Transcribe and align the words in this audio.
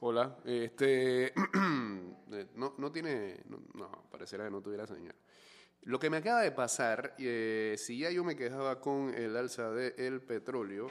Hola, 0.00 0.38
este 0.44 1.32
no, 2.54 2.74
no 2.78 2.92
tiene, 2.92 3.40
no, 3.48 3.60
no, 3.74 3.90
parecerá 4.08 4.44
que 4.44 4.50
no 4.52 4.60
tuviera 4.60 4.86
señal. 4.86 5.16
Lo 5.82 5.98
que 5.98 6.08
me 6.08 6.18
acaba 6.18 6.42
de 6.42 6.52
pasar, 6.52 7.16
eh, 7.18 7.74
si 7.76 7.98
ya 7.98 8.08
yo 8.12 8.22
me 8.22 8.36
quejaba 8.36 8.80
con 8.80 9.12
el 9.12 9.36
alza 9.36 9.72
del 9.72 10.20
petróleo, 10.20 10.88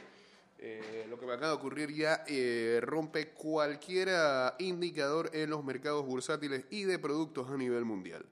eh, 0.58 1.06
lo 1.08 1.18
que 1.18 1.24
me 1.24 1.32
acaba 1.32 1.52
de 1.52 1.54
ocurrir 1.54 1.94
ya 1.94 2.22
eh, 2.26 2.80
rompe 2.82 3.30
cualquier 3.30 4.10
indicador 4.58 5.30
en 5.32 5.48
los 5.48 5.64
mercados 5.64 6.04
bursátiles 6.04 6.66
y 6.68 6.84
de 6.84 6.98
productos 6.98 7.48
a 7.50 7.56
nivel 7.56 7.86
mundial. 7.86 8.26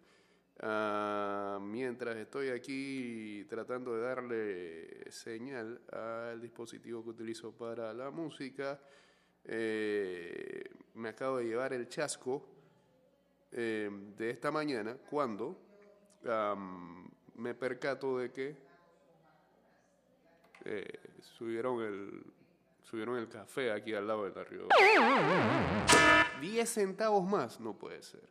Ah, 0.61 1.58
mientras 1.62 2.18
estoy 2.18 2.50
aquí 2.50 3.46
tratando 3.48 3.95
de 3.95 4.02
darle 4.02 5.11
señal 5.11 5.80
al 5.90 6.38
dispositivo 6.43 7.02
que 7.02 7.11
utilizo 7.11 7.52
para 7.52 7.95
la 7.95 8.11
música, 8.11 8.79
eh, 9.48 10.64
me 10.94 11.10
acabo 11.10 11.38
de 11.38 11.44
llevar 11.44 11.72
el 11.72 11.88
chasco 11.88 12.45
de 13.52 14.30
esta 14.30 14.50
mañana 14.50 14.98
cuando 15.09 15.56
me 17.37 17.54
percato 17.54 18.18
de 18.18 18.30
que 18.32 18.56
eh, 20.64 20.98
subieron 21.20 21.80
el 21.82 22.24
subieron 22.82 23.16
el 23.18 23.28
café 23.28 23.73
aquí 23.73 23.95
al 23.95 24.06
lado 24.06 24.30
del 24.30 24.46
río. 24.46 24.68
10 26.40 26.68
centavos 26.68 27.28
más, 27.28 27.59
no 27.59 27.76
puede 27.76 28.02
ser. 28.02 28.28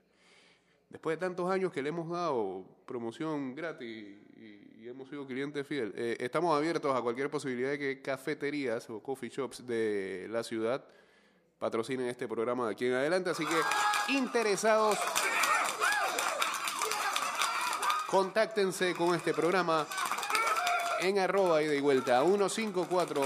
Después 0.89 1.17
de 1.17 1.25
tantos 1.25 1.49
años 1.49 1.73
que 1.73 1.81
le 1.81 1.89
hemos 1.89 2.09
dado 2.09 2.65
promoción 2.85 3.53
gratis 3.53 4.17
y, 4.37 4.87
hemos 4.87 5.09
sido 5.09 5.25
clientes 5.25 5.65
fiel, 5.65 5.93
eh, 5.97 6.15
estamos 6.19 6.55
abiertos 6.55 6.95
a 6.95 7.01
cualquier 7.01 7.29
posibilidad 7.29 7.71
de 7.71 7.79
que 7.79 8.01
cafeterías 8.03 8.87
o 8.89 9.01
coffee 9.01 9.29
shops 9.29 9.65
de 9.65 10.27
la 10.29 10.43
ciudad 10.43 10.85
patrocinen 11.57 12.07
este 12.07 12.27
programa 12.27 12.67
de 12.67 12.73
aquí 12.73 12.85
en 12.85 12.93
adelante. 12.93 13.29
Así 13.29 13.45
que 13.45 14.13
interesados, 14.13 14.97
contáctense 18.07 18.93
con 18.93 19.15
este 19.15 19.33
programa 19.33 19.87
en 21.01 21.19
arroba 21.19 21.61
y 21.61 21.67
de 21.67 21.81
vuelta 21.81 22.23
154 22.23 23.21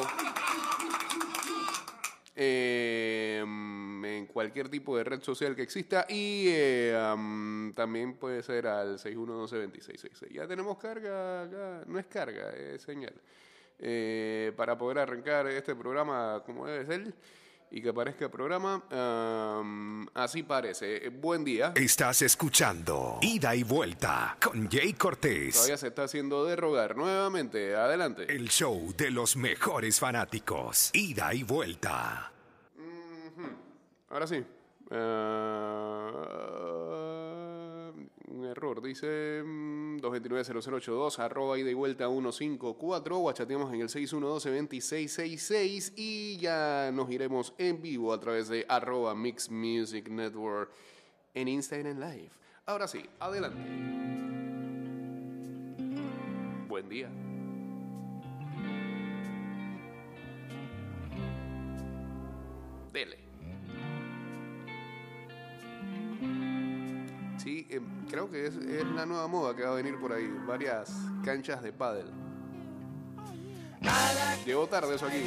eh, 2.36 3.40
en 3.42 4.26
cualquier 4.28 4.70
tipo 4.70 4.98
de 4.98 5.04
red 5.04 5.22
social 5.22 5.56
que 5.56 5.62
exista 5.62 6.06
y 6.08 6.46
eh, 6.48 6.94
también 7.76 8.16
puede 8.16 8.42
ser 8.44 8.68
al 8.68 8.98
612-2666. 8.98 10.30
Ya 10.32 10.48
tenemos 10.48 10.78
carga 10.78 11.44
acá, 11.44 11.84
no 11.86 12.00
es 12.00 12.06
carga, 12.06 12.50
es 12.52 12.82
señal. 12.82 13.14
Eh, 13.78 14.52
para 14.58 14.78
poder 14.78 15.00
arrancar 15.00 15.48
este 15.48 15.76
programa 15.76 16.42
como 16.46 16.66
debe 16.66 16.86
ser 16.86 17.14
y 17.72 17.82
que 17.82 17.90
aparezca 17.90 18.26
el 18.26 18.32
programa. 18.32 18.84
así 20.14 20.44
parece. 20.44 21.10
Buen 21.10 21.44
día. 21.44 21.74
Estás 21.76 22.22
escuchando 22.22 23.20
Ida 23.22 23.56
y 23.56 23.64
Vuelta 23.64 24.38
con 24.42 24.70
Jay 24.70 24.94
Cortés. 24.94 25.56
Todavía 25.56 25.78
se 25.78 25.88
está 25.88 26.04
haciendo 26.04 26.46
derrogar 26.46 26.96
nuevamente. 26.96 27.76
Adelante. 27.76 28.26
El 28.28 28.50
show 28.50 28.94
de 28.96 29.12
los 29.12 29.36
mejores 29.36 30.00
fanáticos. 30.00 30.90
Ida 30.94 31.34
y 31.34 31.44
Vuelta. 31.44 32.32
Ahora 34.10 34.28
sí. 34.28 34.44
Uh 34.92 36.69
un 36.69 36.69
error. 38.50 38.82
Dice 38.82 39.44
229-0082, 39.44 41.18
mm, 41.18 41.22
arroba 41.22 41.58
y 41.58 41.74
vuelta 41.74 42.08
154, 42.08 43.22
o 43.22 43.32
chateamos 43.32 43.74
en 43.74 43.82
el 43.82 43.90
612-2666 43.90 45.94
y 45.96 46.38
ya 46.38 46.92
nos 46.94 47.10
iremos 47.10 47.54
en 47.58 47.82
vivo 47.82 48.14
a 48.14 48.20
través 48.20 48.50
de 48.50 48.66
arroba 48.68 49.16
Mix 49.16 49.50
Music 49.50 50.10
Network 50.10 50.70
en 51.34 51.48
Instagram 51.48 52.00
Live. 52.00 52.32
Ahora 52.66 52.88
sí, 52.88 53.04
adelante. 53.20 53.60
Buen 56.68 56.88
día. 56.88 57.10
Creo 68.10 68.30
que 68.30 68.48
es, 68.48 68.56
es, 68.56 68.86
la 68.96 69.06
nueva 69.06 69.28
moda 69.28 69.56
que 69.56 69.64
va 69.64 69.72
a 69.72 69.76
venir 69.76 70.00
por 70.00 70.14
ahí. 70.14 70.28
Varias 70.48 70.92
canchas 71.24 71.62
de 71.62 71.72
pádel. 71.72 72.08
Llegó 74.46 74.68
tarde 74.68 74.96
eso 74.96 75.06
aquí. 75.06 75.24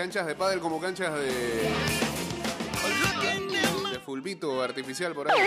Canchas 0.00 0.26
de 0.26 0.34
pádel 0.34 0.60
como 0.60 0.80
canchas 0.80 1.12
de 1.12 1.26
de 3.92 4.00
fulbito 4.02 4.62
artificial 4.62 5.12
por 5.12 5.30
ahí. 5.30 5.38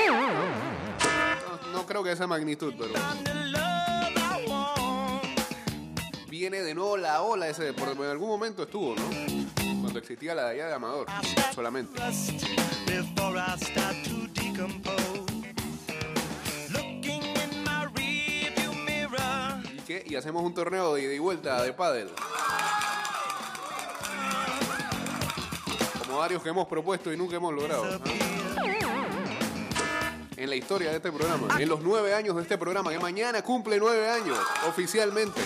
No, 1.74 1.88
creo 1.88 2.04
que 2.04 2.12
esa 2.12 2.28
magnitud, 2.28 2.72
pero 2.78 2.94
viene 6.28 6.62
de 6.62 6.76
nuevo 6.76 6.98
la 6.98 7.24
ola 7.24 7.48
ese 7.48 7.64
deporte. 7.64 8.00
En 8.04 8.12
algún 8.12 8.30
momento 8.30 8.62
estuvo, 8.62 8.94
¿no? 8.96 9.02
Cuando 9.82 9.98
existía 9.98 10.36
la 10.36 10.50
de 10.50 10.58
de 10.58 10.72
Amador, 10.72 11.08
solamente. 11.56 12.00
¿Y 19.74 19.82
qué? 19.82 20.04
Y 20.06 20.16
hacemos 20.16 20.44
un 20.44 20.54
torneo 20.54 20.94
de 20.94 21.02
ida 21.02 21.14
y 21.16 21.20
vuelta 21.20 21.64
de 21.64 21.74
pádel. 21.74 22.12
Varios 26.24 26.42
que 26.42 26.48
hemos 26.48 26.70
propuesto 26.70 27.12
y 27.12 27.18
nunca 27.18 27.36
hemos 27.36 27.54
logrado. 27.54 28.00
En 30.38 30.50
la 30.50 30.56
historia 30.56 30.90
de 30.90 30.96
este 30.96 31.12
programa, 31.12 31.60
en 31.60 31.68
los 31.68 31.82
nueve 31.82 32.14
años 32.14 32.38
de 32.38 32.44
este 32.44 32.58
programa, 32.58 32.92
que 32.92 33.00
mañana 33.00 33.42
cumple 33.42 33.78
nueve 33.78 34.10
años 34.10 34.38
oficialmente. 34.66 35.42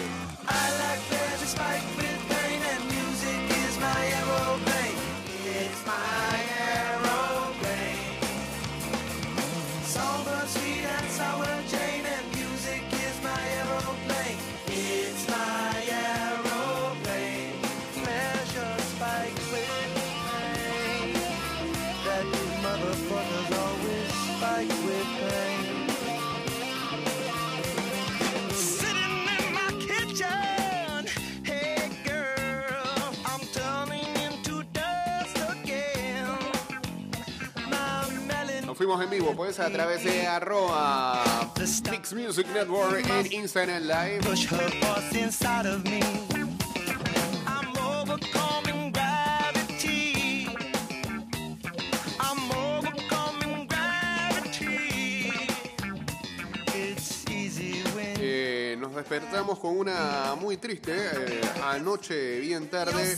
Fuimos 38.87 39.03
en 39.03 39.09
vivo, 39.09 39.35
pues 39.35 39.59
a 39.59 39.69
través 39.69 40.01
de 40.05 40.25
arroba 40.25 41.21
Mix 41.91 42.13
Music 42.13 42.47
Network 42.53 43.05
en 43.05 43.33
Instagram 43.33 43.83
Live. 43.83 44.21
Eh, 58.19 58.77
nos 58.79 58.95
despertamos 58.95 59.59
con 59.59 59.77
una 59.77 60.35
muy 60.39 60.55
triste, 60.55 60.93
eh, 60.95 61.41
anoche 61.61 62.39
bien 62.39 62.69
tarde 62.69 63.17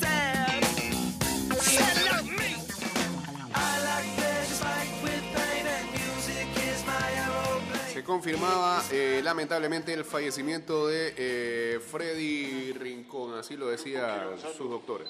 confirmaba 8.09 8.83
eh, 8.91 9.21
lamentablemente 9.23 9.93
el 9.93 10.03
fallecimiento 10.03 10.87
de 10.87 11.13
eh, 11.15 11.79
Freddy 11.79 12.73
Rincón, 12.73 13.37
así 13.37 13.55
lo 13.55 13.67
decían 13.67 14.35
sus 14.57 14.67
doctores. 14.67 15.09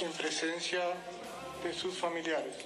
En 0.00 0.10
presencia 0.14 0.80
de 1.62 1.72
sus 1.72 1.96
familiares 1.96 2.56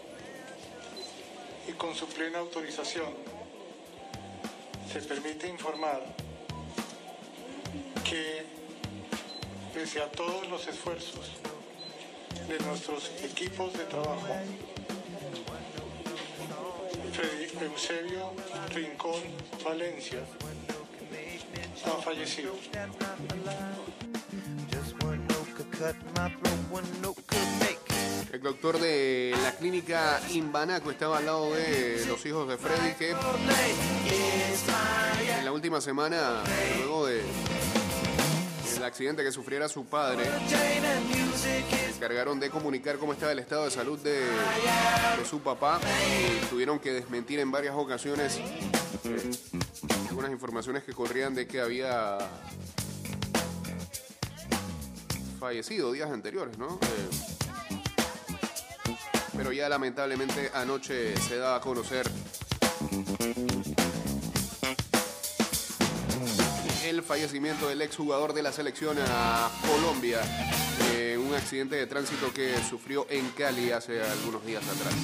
y 1.69 1.73
con 1.73 1.95
su 1.95 2.07
plena 2.07 2.39
autorización, 2.39 3.13
se 4.91 5.03
permite 5.03 5.49
informar 5.49 6.03
que 8.09 8.43
pese 9.75 10.01
a 10.01 10.11
todos 10.11 10.49
los 10.49 10.67
esfuerzos 10.67 11.31
de 12.49 12.59
nuestros 12.61 13.11
equipos 13.23 13.75
de 13.75 13.85
trabajo, 13.85 14.29
Eusebio 17.65 18.33
Rincón 18.75 19.23
Valencia 19.65 20.19
ha 21.85 22.03
fallecido. 22.03 22.55
El 28.33 28.41
doctor 28.43 28.81
de 28.81 29.35
la 29.43 29.53
clínica 29.53 30.21
Imbanaco 30.31 30.91
estaba 30.91 31.19
al 31.19 31.27
lado 31.27 31.55
de 31.55 32.05
los 32.07 32.25
hijos 32.27 32.49
de 32.49 32.57
Freddy 32.59 32.95
que 32.95 33.11
en 35.39 35.45
la 35.45 35.53
última 35.53 35.81
semana, 35.81 36.43
luego 36.79 37.07
de 37.07 37.23
el 38.77 38.85
accidente 38.85 39.23
que 39.23 39.31
sufriera 39.31 39.69
su 39.69 39.85
padre, 39.85 40.25
encargaron 42.03 42.41
de 42.41 42.51
comunicar 42.51 42.99
cómo 42.99 43.13
estaba 43.13 43.31
el 43.31 43.39
estado 43.39 43.65
de 43.65 43.71
salud 43.71 43.97
de, 44.01 44.27
su 45.25 45.39
papá 45.39 45.79
y 46.19 46.47
tuvieron 46.47 46.81
que 46.81 46.93
desmentir 46.93 47.39
en 47.39 47.53
varias 47.53 47.77
ocasiones 47.77 48.39
eh, 49.05 49.31
algunas 50.09 50.33
informaciones 50.33 50.83
que 50.83 50.95
corrían 50.95 51.33
de 51.33 51.47
que 51.47 51.61
había 51.61 52.19
fallecido 55.39 55.93
días 55.93 56.11
anteriores, 56.11 56.59
¿no? 56.59 56.81
Eh, 56.83 57.09
pero 59.37 59.53
ya 59.53 59.69
lamentablemente 59.69 60.51
anoche 60.55 61.17
se 61.19 61.37
da 61.37 61.55
a 61.55 61.61
conocer 61.61 62.11
el 66.85 67.01
fallecimiento 67.05 67.69
del 67.69 67.81
exjugador 67.81 68.33
de 68.33 68.43
la 68.43 68.51
selección 68.51 68.97
a 68.99 69.49
Colombia 69.65 70.21
un 70.81 70.92
accidente 71.43 71.75
de 71.75 71.87
tránsito 71.89 72.33
que 72.33 72.57
sufrió 72.63 73.05
en 73.11 73.29
Cali 73.31 73.73
hace 73.73 74.01
algunos 74.01 74.47
días 74.47 74.63
atrás. 74.63 74.95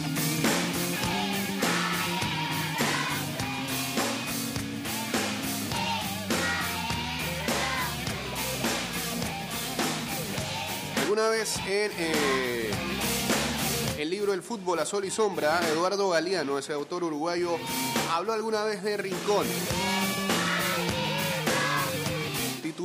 Alguna 11.02 11.28
vez 11.28 11.56
en 11.66 11.90
eh, 11.98 12.70
el 13.98 14.08
libro 14.08 14.32
El 14.32 14.42
fútbol 14.42 14.78
a 14.78 14.86
sol 14.86 15.04
y 15.04 15.10
sombra, 15.10 15.60
Eduardo 15.72 16.08
Galeano, 16.10 16.56
ese 16.56 16.72
autor 16.72 17.02
uruguayo, 17.02 17.56
habló 18.12 18.32
alguna 18.32 18.62
vez 18.62 18.84
de 18.84 18.96
Rincón. 18.96 19.46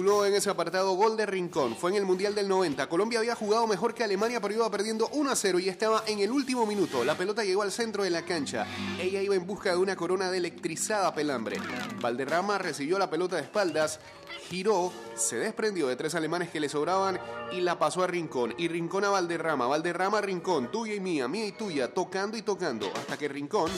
Tituló 0.04 0.26
en 0.26 0.34
ese 0.34 0.50
apartado 0.50 0.96
Gol 0.96 1.16
de 1.16 1.26
Rincón. 1.26 1.78
Fue 1.78 1.90
en 1.90 1.96
el 1.96 2.06
Mundial 2.06 2.36
del 2.36 2.50
90. 2.50 2.90
Colombia 2.90 3.20
había 3.20 3.36
jugado 3.36 3.66
mejor 3.68 3.94
que 3.94 4.04
Alemania, 4.04 4.42
pero 4.42 4.54
iba 4.54 4.70
perdiendo 4.70 5.08
1 5.14 5.32
a 5.32 5.34
0 5.34 5.60
y 5.60 5.70
estaba 5.70 6.04
en 6.06 6.20
el 6.20 6.30
último 6.30 6.66
minuto. 6.66 7.06
La 7.06 7.16
pelota 7.16 7.46
llegó 7.46 7.62
al 7.62 7.72
centro 7.72 8.04
de 8.04 8.10
la 8.10 8.24
cancha. 8.24 8.68
Ella 9.00 9.22
iba 9.22 9.34
en 9.34 9.48
busca 9.48 9.72
de 9.72 9.78
una 9.78 9.96
corona 9.96 10.30
de 10.30 10.40
electrizada 10.40 11.16
pelambre. 11.16 11.56
Valderrama 12.02 12.58
recibió 12.58 13.00
la 13.00 13.10
pelota 13.10 13.38
de 13.38 13.44
espaldas, 13.44 14.02
giró, 14.50 14.92
se 15.16 15.38
desprendió 15.38 15.88
de 15.88 15.96
tres 15.96 16.16
alemanes 16.16 16.50
que 16.50 16.60
le 16.60 16.68
sobraban 16.68 17.18
y 17.54 17.62
la 17.62 17.80
pasó 17.80 18.04
a 18.04 18.08
Rincón. 18.08 18.54
Y 18.58 18.68
Rincón 18.68 19.06
a 19.06 19.10
Valderrama, 19.10 19.68
Valderrama 19.68 20.18
a 20.18 20.22
Rincón, 20.22 20.70
tuya 20.70 20.96
y 20.96 21.00
mía, 21.00 21.30
mía 21.30 21.46
y 21.46 21.54
tuya, 21.54 21.94
tocando 21.94 22.36
y 22.36 22.42
tocando, 22.42 22.92
hasta 22.94 23.16
que 23.16 23.30
Rincón 23.30 23.72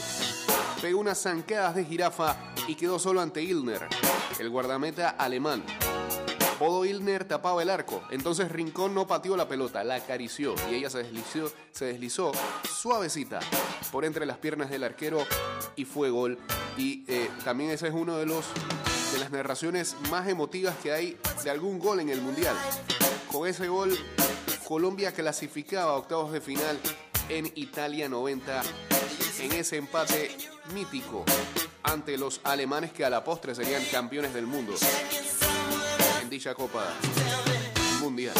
pegó 0.82 0.98
unas 0.98 1.22
zancadas 1.22 1.76
de 1.76 1.84
jirafa 1.84 2.36
y 2.66 2.74
quedó 2.74 2.98
solo 2.98 3.20
ante 3.20 3.44
Ilner, 3.44 3.86
el 4.40 4.50
guardameta 4.50 5.10
alemán. 5.10 5.62
Bodo 6.58 6.86
Ilner 6.86 7.24
tapaba 7.24 7.62
el 7.62 7.68
arco, 7.68 8.02
entonces 8.10 8.50
Rincón 8.50 8.94
no 8.94 9.06
pateó 9.06 9.36
la 9.36 9.46
pelota, 9.46 9.84
la 9.84 9.96
acarició 9.96 10.54
y 10.70 10.76
ella 10.76 10.88
se 10.88 11.02
deslizó, 11.02 11.52
se 11.70 11.84
deslizó 11.84 12.32
suavecita 12.66 13.40
por 13.92 14.06
entre 14.06 14.24
las 14.24 14.38
piernas 14.38 14.70
del 14.70 14.84
arquero 14.84 15.26
y 15.76 15.84
fue 15.84 16.08
gol. 16.08 16.38
Y 16.78 17.04
eh, 17.08 17.30
también 17.44 17.70
ese 17.70 17.88
es 17.88 17.94
uno 17.94 18.16
de 18.16 18.24
los 18.24 18.46
de 19.12 19.18
las 19.18 19.30
narraciones 19.30 19.96
más 20.10 20.28
emotivas 20.28 20.74
que 20.82 20.92
hay 20.92 21.18
de 21.44 21.50
algún 21.50 21.78
gol 21.78 22.00
en 22.00 22.08
el 22.08 22.22
mundial. 22.22 22.56
Con 23.30 23.46
ese 23.46 23.68
gol, 23.68 23.96
Colombia 24.66 25.12
clasificaba 25.12 25.92
a 25.92 25.96
octavos 25.96 26.32
de 26.32 26.40
final 26.40 26.78
en 27.28 27.52
Italia 27.54 28.08
90 28.08 28.62
en 29.40 29.52
ese 29.52 29.76
empate 29.76 30.34
mítico 30.74 31.24
ante 31.82 32.16
los 32.16 32.40
alemanes 32.44 32.92
que 32.92 33.04
a 33.04 33.10
la 33.10 33.22
postre 33.22 33.54
serían 33.54 33.84
campeones 33.92 34.32
del 34.32 34.46
mundo 34.46 34.74
Copa 36.38 36.84
Mundial. 38.00 38.34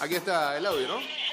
Aquí 0.00 0.16
está 0.16 0.58
el 0.58 0.66
audio, 0.66 0.88
¿no? 0.88 1.23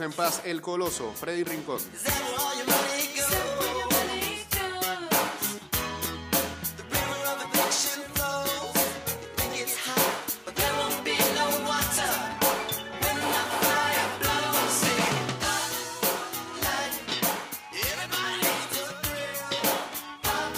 En 0.00 0.12
paz 0.12 0.42
el 0.44 0.60
coloso, 0.60 1.12
Freddy 1.12 1.44
Rincón. 1.44 1.78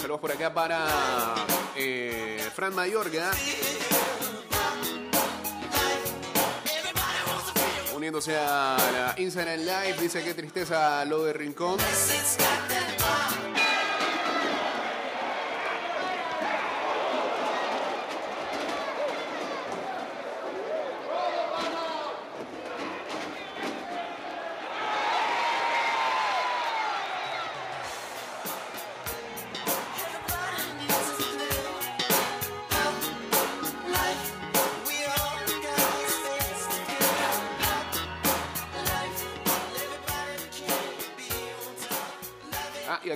Saludos 0.01 0.19
por 0.19 0.31
acá 0.31 0.53
para 0.53 0.85
eh, 1.75 2.47
Fran 2.53 2.75
Mayorga. 2.75 3.31
Uniéndose 7.95 8.35
a 8.37 8.70
Instagram 9.17 9.59
Live, 9.59 9.97
dice 10.01 10.23
que 10.23 10.33
tristeza 10.33 11.03
lo 11.05 11.23
de 11.25 11.33
Rincón. 11.33 11.77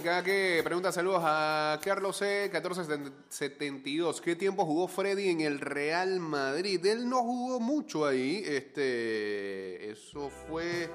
Que 0.06 0.62
pregunta 0.64 0.92
saludos 0.92 1.22
a 1.26 1.80
Carlos 1.84 2.18
C. 2.18 2.48
1472. 2.52 4.22
¿Qué 4.22 4.36
tiempo 4.36 4.64
jugó 4.64 4.88
Freddy 4.88 5.30
en 5.30 5.42
el 5.42 5.60
Real 5.60 6.20
Madrid? 6.20 6.86
Él 6.86 7.10
no 7.10 7.24
jugó 7.24 7.60
mucho 7.60 8.06
ahí. 8.06 8.44
Este. 8.46 9.90
Eso 9.90 10.30
fue. 10.30 10.92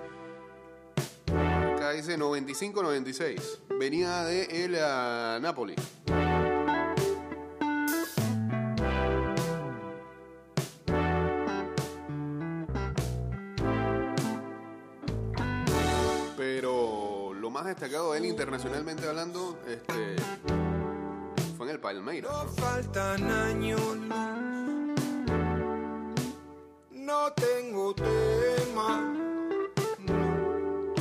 Acá 1.27 1.91
dice 1.91 2.17
95-96. 2.17 3.79
Venía 3.81 4.23
de 4.23 4.65
el 4.65 4.77
a 4.77 5.41
Napoli. 5.43 5.75
Destacado 17.91 18.13
de 18.13 18.19
él 18.19 18.27
internacionalmente 18.27 19.09
hablando, 19.09 19.59
este, 19.67 20.15
fue 21.57 21.67
en 21.67 21.73
el 21.73 21.81
Palmeiras. 21.81 22.31
No 22.31 22.49
faltan 22.63 23.29
años. 23.29 23.81
No 26.93 27.33
tengo 27.33 27.93
tema. 27.95 29.01
no. 30.07 30.95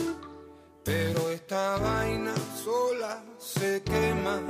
Pero 0.84 1.30
esta 1.30 1.78
vaina 1.78 2.34
sola 2.64 3.24
se 3.38 3.84
quema. 3.84 4.42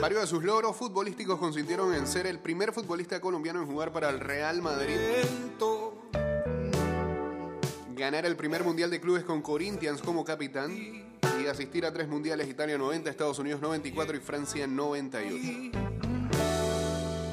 Varios 0.00 0.22
de 0.22 0.26
sus 0.28 0.42
logros 0.42 0.76
futbolísticos 0.76 1.38
consistieron 1.38 1.92
en 1.94 2.06
ser 2.06 2.26
el 2.26 2.38
primer 2.38 2.72
futbolista 2.72 3.20
colombiano 3.20 3.60
en 3.60 3.66
jugar 3.66 3.92
para 3.92 4.08
el 4.08 4.20
Real 4.20 4.62
Madrid, 4.62 4.96
ganar 7.96 8.26
el 8.26 8.36
primer 8.36 8.62
Mundial 8.62 8.90
de 8.90 9.00
Clubes 9.00 9.24
con 9.24 9.40
Corinthians 9.40 10.02
como 10.02 10.24
capitán 10.24 10.70
y 10.70 11.46
asistir 11.46 11.86
a 11.86 11.92
tres 11.92 12.08
Mundiales, 12.08 12.46
Italia 12.48 12.76
90, 12.76 13.08
Estados 13.08 13.38
Unidos 13.38 13.60
94 13.62 14.16
y 14.16 14.20
Francia 14.20 14.66
98. 14.66 15.78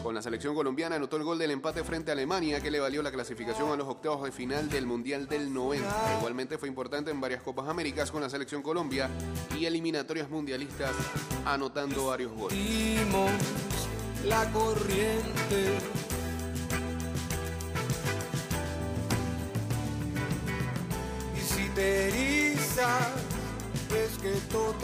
Con 0.01 0.15
la 0.15 0.22
selección 0.22 0.55
colombiana 0.55 0.96
anotó 0.96 1.17
el 1.17 1.24
gol 1.24 1.38
del 1.38 1.51
empate 1.51 1.84
frente 1.84 2.12
a 2.12 2.13
Alemania 2.13 2.62
que 2.62 2.72
le 2.72 2.79
valió 2.79 3.03
la 3.03 3.12
clasificación 3.12 3.72
a 3.72 3.75
los 3.75 3.88
octavos 3.88 4.24
de 4.24 4.32
final 4.32 4.70
del 4.70 4.86
Mundial 4.86 5.27
del 5.27 5.53
90. 5.53 6.17
Igualmente 6.20 6.58
fue 6.58 6.70
importante 6.70 7.12
en 7.12 7.20
varias 7.20 7.43
Copas 7.43 7.67
Américas 7.67 8.10
con 8.10 8.22
la 8.22 8.29
selección 8.29 8.62
Colombia 8.62 9.10
y 9.58 9.65
eliminatorias 9.65 10.29
mundialistas 10.29 10.91
anotando 11.46 12.08
varios 12.08 12.32
goles. 12.32 12.58
La 14.25 14.50
corriente. 14.51 16.02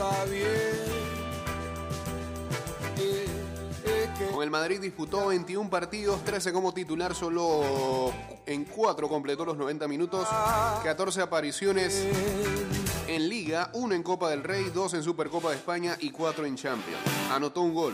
Eh, 0.01 0.85
que 4.17 4.27
Con 4.27 4.43
el 4.43 4.49
Madrid 4.49 4.79
disputó 4.79 5.27
21 5.27 5.69
partidos, 5.69 6.23
13 6.23 6.53
como 6.53 6.73
titular, 6.73 7.13
solo 7.13 8.13
en 8.45 8.63
4 8.63 9.09
completó 9.09 9.43
los 9.43 9.57
90 9.57 9.89
minutos, 9.89 10.25
14 10.83 11.21
apariciones 11.21 12.05
en 13.07 13.27
Liga, 13.27 13.71
1 13.73 13.93
en 13.93 14.03
Copa 14.03 14.29
del 14.29 14.43
Rey, 14.43 14.71
2 14.73 14.93
en 14.93 15.03
Supercopa 15.03 15.49
de 15.49 15.57
España 15.57 15.97
y 15.99 16.11
4 16.11 16.45
en 16.45 16.55
Champions. 16.55 17.01
Anotó 17.31 17.59
un 17.61 17.73
gol. 17.73 17.93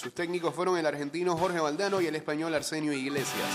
Sus 0.00 0.12
técnicos 0.12 0.52
fueron 0.52 0.78
el 0.78 0.86
argentino 0.86 1.36
Jorge 1.36 1.60
Valdano 1.60 2.00
y 2.00 2.08
el 2.08 2.16
español 2.16 2.52
Arsenio 2.54 2.92
Iglesias. 2.92 3.46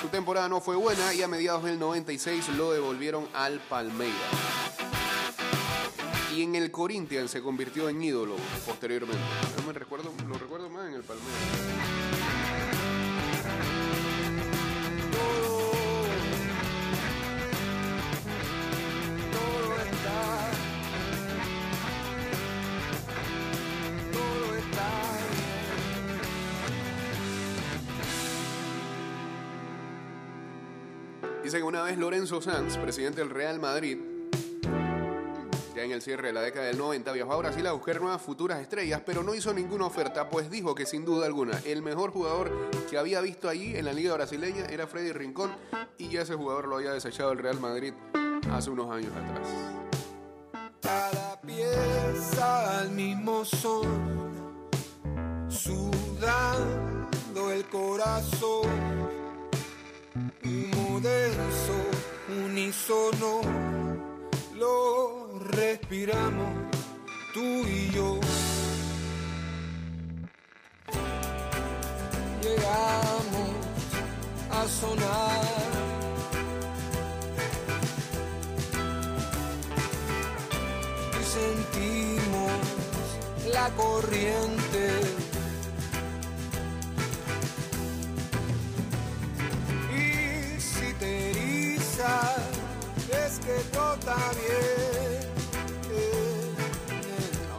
Su 0.00 0.06
temporada 0.08 0.48
no 0.48 0.60
fue 0.60 0.76
buena 0.76 1.12
y 1.12 1.22
a 1.22 1.28
mediados 1.28 1.64
del 1.64 1.80
96 1.80 2.50
lo 2.50 2.70
devolvieron 2.70 3.26
al 3.34 3.58
Palmeiras. 3.58 4.85
Y 6.36 6.42
en 6.42 6.54
el 6.54 6.70
Corinthians 6.70 7.30
se 7.30 7.40
convirtió 7.40 7.88
en 7.88 8.02
ídolo 8.02 8.36
posteriormente. 8.66 9.22
Yo 9.56 9.66
me 9.66 9.72
recuerdo, 9.72 10.12
lo 10.28 10.34
recuerdo 10.34 10.68
más 10.68 10.86
en 10.86 10.94
el 10.96 11.02
Palmeiras. 11.02 11.32
Dice 31.42 31.56
que 31.56 31.62
una 31.62 31.82
vez 31.82 31.96
Lorenzo 31.96 32.42
Sanz, 32.42 32.76
presidente 32.76 33.22
del 33.22 33.30
Real 33.30 33.58
Madrid, 33.58 34.15
ya 35.76 35.84
en 35.84 35.92
el 35.92 36.00
cierre 36.00 36.28
de 36.28 36.32
la 36.32 36.40
década 36.40 36.66
del 36.66 36.78
90, 36.78 37.12
viajó 37.12 37.34
a 37.34 37.36
Brasil 37.36 37.66
a 37.66 37.72
buscar 37.72 38.00
nuevas 38.00 38.22
futuras 38.22 38.60
estrellas, 38.60 39.02
pero 39.04 39.22
no 39.22 39.34
hizo 39.34 39.52
ninguna 39.52 39.84
oferta, 39.84 40.30
pues 40.30 40.50
dijo 40.50 40.74
que 40.74 40.86
sin 40.86 41.04
duda 41.04 41.26
alguna 41.26 41.60
el 41.66 41.82
mejor 41.82 42.12
jugador 42.12 42.50
que 42.88 42.96
había 42.96 43.20
visto 43.20 43.46
allí 43.46 43.76
en 43.76 43.84
la 43.84 43.92
liga 43.92 44.14
brasileña 44.14 44.64
era 44.66 44.86
Freddy 44.86 45.12
Rincón 45.12 45.54
y 45.98 46.08
ya 46.08 46.22
ese 46.22 46.34
jugador 46.34 46.68
lo 46.68 46.76
había 46.76 46.92
desechado 46.92 47.32
el 47.32 47.38
Real 47.38 47.60
Madrid 47.60 47.92
hace 48.50 48.70
unos 48.70 48.90
años 48.90 49.12
atrás. 49.14 49.48
Cada 50.80 51.38
pieza 51.42 52.78
al 52.78 52.90
mismo 52.92 53.44
sudando 55.50 57.52
el 57.52 57.66
corazón. 57.66 58.70
Humo 60.42 61.00
denso, 61.00 61.74
unísono, 62.28 63.42
lo 64.54 65.25
respiramos 65.56 66.52
tú 67.32 67.40
y 67.40 67.90
yo. 67.90 68.20
Llegamos 72.42 73.50
a 74.50 74.68
sonar. 74.68 75.46
y 81.18 81.24
sentimos 81.24 82.52
la 83.52 83.68
corriente. 83.70 84.65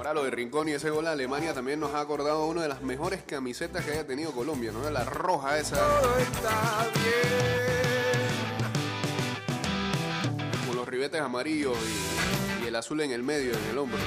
Ahora 0.08 0.22
lo 0.22 0.24
de 0.24 0.32
Rincón 0.32 0.70
y 0.70 0.72
ese 0.72 0.90
gol 0.90 1.06
a 1.06 1.12
Alemania 1.12 1.54
también 1.54 1.82
nos 1.82 1.94
ha 1.94 2.00
acordado 2.00 2.46
una 2.46 2.62
de 2.62 2.70
las 2.70 2.82
mejores 2.82 3.24
camisetas 3.24 3.84
que 3.84 3.92
haya 3.92 4.08
tenido 4.08 4.32
Colombia, 4.32 4.72
¿no? 4.72 4.90
La 4.90 5.04
roja 5.04 5.60
esa, 5.60 5.76
Todo 5.76 6.18
está 6.18 6.88
bien. 6.94 7.36
con 10.66 10.78
los 10.78 10.88
ribetes 10.88 11.20
amarillos 11.20 11.76
y, 12.62 12.64
y 12.64 12.68
el 12.70 12.76
azul 12.78 13.02
en 13.02 13.12
el 13.12 13.22
medio, 13.22 13.52
en 13.52 13.66
el 13.70 13.78
hombro. 13.78 14.00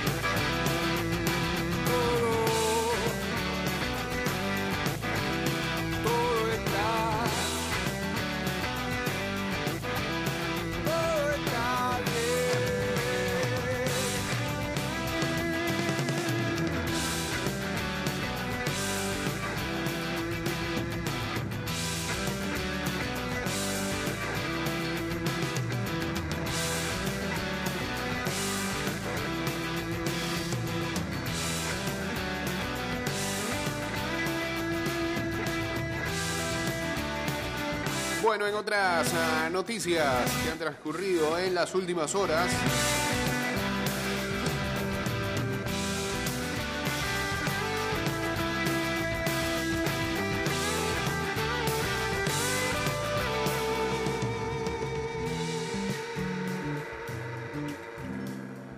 Otras 38.70 39.12
ah, 39.14 39.48
noticias 39.50 40.30
que 40.44 40.50
han 40.52 40.58
transcurrido 40.58 41.36
en 41.36 41.56
las 41.56 41.74
últimas 41.74 42.14
horas. 42.14 42.52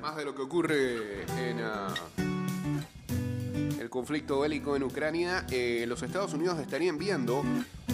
Más 0.00 0.16
de 0.16 0.24
lo 0.24 0.34
que 0.34 0.40
ocurre 0.40 1.24
en 1.50 1.60
ah, 1.60 1.94
el 3.78 3.90
conflicto 3.90 4.40
bélico 4.40 4.74
en 4.74 4.84
Ucrania, 4.84 5.44
eh, 5.50 5.84
los 5.86 6.02
Estados 6.02 6.32
Unidos 6.32 6.58
estarían 6.60 6.96
viendo 6.96 7.44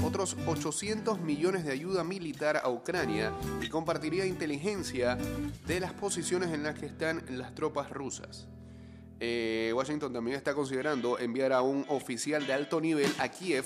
otros 0.04 0.36
800 0.46 1.20
millones 1.20 1.64
de 1.64 1.72
ayuda 1.72 2.04
militar 2.04 2.60
a 2.62 2.68
Ucrania 2.70 3.32
y 3.62 3.68
compartiría 3.68 4.26
inteligencia 4.26 5.18
de 5.66 5.80
las 5.80 5.92
posiciones 5.92 6.52
en 6.52 6.62
las 6.62 6.78
que 6.78 6.86
están 6.86 7.22
las 7.30 7.54
tropas 7.54 7.90
rusas. 7.90 8.46
Eh, 9.20 9.72
Washington 9.74 10.12
también 10.12 10.36
está 10.36 10.54
considerando 10.54 11.18
enviar 11.18 11.52
a 11.52 11.62
un 11.62 11.84
oficial 11.88 12.46
de 12.46 12.52
alto 12.52 12.80
nivel 12.80 13.12
a 13.18 13.28
Kiev 13.28 13.64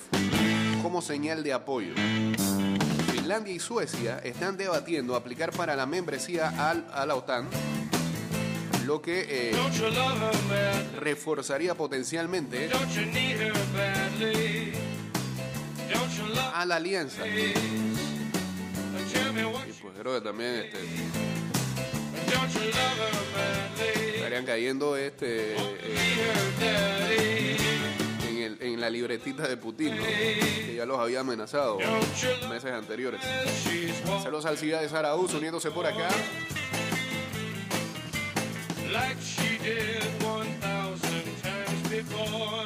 como 0.83 1.03
señal 1.03 1.43
de 1.45 1.53
apoyo. 1.53 1.93
Finlandia 3.13 3.53
y 3.55 3.59
Suecia 3.61 4.19
están 4.21 4.57
debatiendo 4.57 5.15
aplicar 5.15 5.53
para 5.53 5.77
la 5.77 5.85
membresía 5.87 6.49
al- 6.71 6.87
a 6.93 7.05
la 7.07 7.15
OTAN, 7.15 7.49
lo 8.87 9.01
que 9.03 9.27
eh, 9.29 9.53
reforzaría 10.99 11.75
potencialmente 11.75 12.69
a 16.55 16.65
la 16.67 16.77
alianza. 16.77 17.27
Y 17.27 17.53
pues 19.81 19.95
creo 20.01 20.15
que 20.15 20.21
también 20.21 20.55
este, 20.57 20.79
estarían 24.17 24.45
cayendo 24.45 24.97
este, 24.97 25.55
en, 28.29 28.43
el- 28.43 28.59
en 28.61 28.81
la 28.81 28.91
libretita 28.91 29.47
de 29.49 29.57
Putin, 29.57 29.97
¿no? 29.97 30.03
que 30.05 30.75
ya 30.77 30.85
los 30.87 30.99
había 30.99 31.21
amenazado 31.21 31.79
meses 32.49 32.73
anteriores. 32.73 33.21
Saludos 34.23 34.47
al 34.47 34.59
Ciudad 34.59 34.81
de 34.81 34.89
Saraúz 34.89 35.35
uniéndose 35.35 35.71
por 35.71 35.87
acá. 35.87 36.09
like 38.93 39.17
she 39.23 39.57
did 39.59 40.03
one 40.23 40.47
thousand 40.61 41.25
times 41.43 41.89
before. 41.89 42.63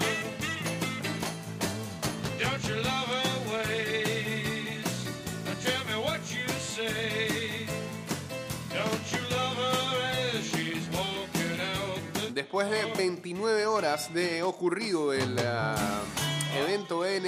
Después 12.57 12.87
de 12.87 12.91
29 12.95 13.67
horas 13.67 14.15
de 14.15 14.43
ocurrido 14.43 15.13
el 15.13 15.39
ah, 15.41 16.01
evento 16.57 17.05
en 17.05 17.27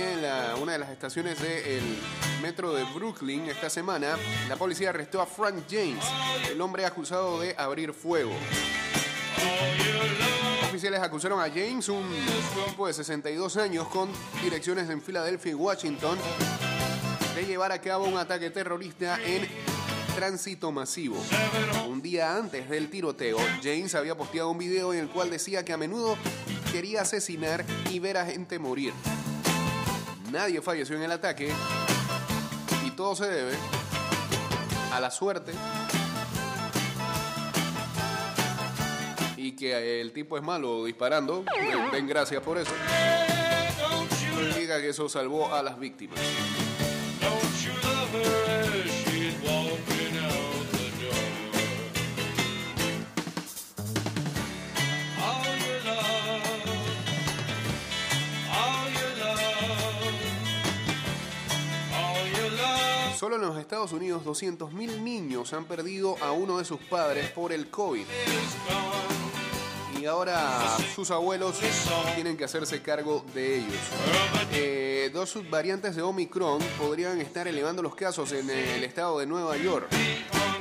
una 0.58 0.73
de 0.73 0.78
las 0.78 0.88
estaciones 0.88 1.38
del 1.42 1.82
metro 2.40 2.73
de 2.73 2.85
Brooklyn 2.94 3.44
esta 3.44 3.68
semana, 3.68 4.16
la 4.49 4.56
policía 4.56 4.88
arrestó 4.88 5.20
a 5.20 5.26
Frank 5.26 5.64
James, 5.68 6.02
el 6.50 6.58
hombre 6.62 6.87
acusado 6.87 7.40
de 7.40 7.54
abrir 7.58 7.92
fuego. 7.92 8.32
Oficiales 10.66 11.02
acusaron 11.02 11.42
a 11.42 11.50
James, 11.50 11.90
un 11.90 12.08
tipo 12.66 12.87
de 12.87 12.94
62 12.94 13.58
años 13.58 13.87
con 13.88 14.08
direcciones 14.42 14.88
en 14.88 15.02
Filadelfia 15.02 15.52
y 15.52 15.54
Washington, 15.54 16.16
de 17.35 17.44
llevar 17.44 17.70
a 17.73 17.82
cabo 17.82 18.06
un 18.06 18.16
ataque 18.16 18.49
terrorista 18.49 19.23
en 19.23 19.47
tránsito 20.18 20.72
masivo. 20.72 21.16
Un 21.88 22.02
día 22.02 22.34
antes 22.37 22.68
del 22.68 22.90
tiroteo, 22.90 23.38
James 23.62 23.94
había 23.94 24.16
posteado 24.16 24.50
un 24.50 24.58
video 24.58 24.92
en 24.92 24.98
el 24.98 25.08
cual 25.08 25.30
decía 25.30 25.64
que 25.64 25.72
a 25.72 25.76
menudo 25.76 26.18
quería 26.72 27.02
asesinar 27.02 27.64
y 27.88 28.00
ver 28.00 28.16
a 28.16 28.26
gente 28.26 28.58
morir. 28.58 28.92
Nadie 30.32 30.60
falleció 30.60 30.96
en 30.96 31.02
el 31.02 31.12
ataque 31.12 31.52
y 32.84 32.90
todo 32.90 33.14
se 33.14 33.26
debe 33.28 33.52
a 34.92 34.98
la 34.98 35.12
suerte 35.12 35.52
y 39.36 39.52
que 39.52 40.00
el 40.00 40.12
tipo 40.12 40.36
es 40.36 40.43
malo 40.43 40.84
disparando. 40.84 41.45
Den- 41.93 42.08
gracias 42.08 42.43
por 42.43 42.58
eso. 42.58 42.73
Diga 44.56 44.80
que 44.80 44.88
eso 44.88 45.08
salvó 45.08 45.54
a 45.54 45.62
las 45.62 45.78
víctimas. 45.78 46.19
Solo 63.28 63.43
en 63.43 63.47
los 63.47 63.58
Estados 63.58 63.93
Unidos 63.93 64.25
200.000 64.25 65.02
niños 65.02 65.52
han 65.52 65.67
perdido 65.67 66.17
a 66.23 66.32
uno 66.32 66.56
de 66.56 66.64
sus 66.64 66.80
padres 66.80 67.30
por 67.32 67.52
el 67.52 67.69
COVID. 67.69 68.06
Y 70.00 70.06
ahora 70.06 70.78
sus 70.95 71.10
abuelos 71.10 71.60
tienen 72.14 72.38
que 72.38 72.45
hacerse 72.45 72.80
cargo 72.80 73.26
de 73.34 73.58
ellos. 73.58 73.80
Eh, 74.54 75.10
dos 75.12 75.28
subvariantes 75.28 75.95
de 75.95 76.00
Omicron 76.00 76.62
podrían 76.78 77.21
estar 77.21 77.47
elevando 77.47 77.82
los 77.82 77.95
casos 77.95 78.32
en 78.32 78.49
el 78.49 78.82
estado 78.82 79.19
de 79.19 79.26
Nueva 79.26 79.58
York. 79.58 79.91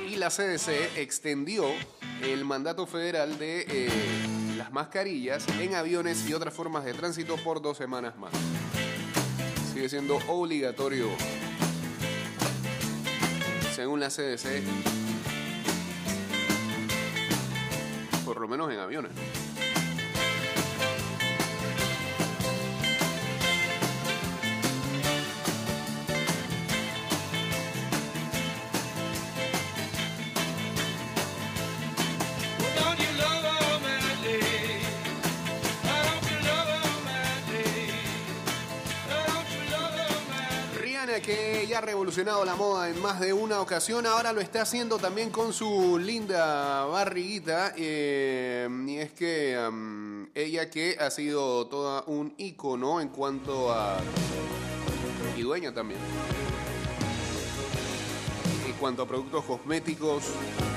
Y 0.06 0.18
la 0.18 0.30
CDC 0.30 0.98
extendió 0.98 1.64
el 2.22 2.44
mandato 2.44 2.86
federal 2.86 3.40
de 3.40 3.66
eh, 3.70 3.90
las 4.58 4.74
mascarillas 4.74 5.48
en 5.62 5.74
aviones 5.74 6.30
y 6.30 6.34
otras 6.34 6.54
formas 6.54 6.84
de 6.84 6.94
tránsito 6.94 7.38
por 7.38 7.62
dos 7.62 7.78
semanas 7.78 8.18
más. 8.18 8.34
Sigue 9.74 9.88
siendo 9.88 10.18
obligatorio, 10.28 11.08
según 13.78 14.00
la 14.00 14.10
CDC, 14.10 14.64
por 18.26 18.42
lo 18.42 18.48
menos 18.48 18.72
en 18.72 18.80
aviones. 18.80 19.12
Que 41.16 41.66
ya 41.68 41.78
ha 41.78 41.82
revolucionado 41.82 42.44
la 42.44 42.56
moda 42.56 42.90
en 42.90 43.02
más 43.02 43.20
de 43.22 43.32
una 43.32 43.62
ocasión, 43.62 44.06
ahora 44.06 44.34
lo 44.34 44.42
está 44.42 44.64
haciendo 44.64 44.98
también 44.98 45.30
con 45.30 45.54
su 45.54 45.98
linda 45.98 46.84
barriguita. 46.86 47.74
eh, 47.78 48.68
y 48.86 48.98
es 48.98 49.12
que 49.14 49.56
am, 49.56 50.30
ella 50.36 50.70
que 50.70 50.98
ha 51.00 51.10
sido 51.10 51.66
toda 51.68 52.04
un 52.08 52.34
ícono 52.38 53.00
en 53.00 53.08
cuanto 53.08 53.72
a... 53.72 54.00
y 55.38 55.42
dueña 55.42 55.74
también. 55.74 56.00
En 58.66 58.74
cuanto 58.74 59.04
a 59.04 59.08
productos 59.08 59.46
cosméticos, 59.46 60.26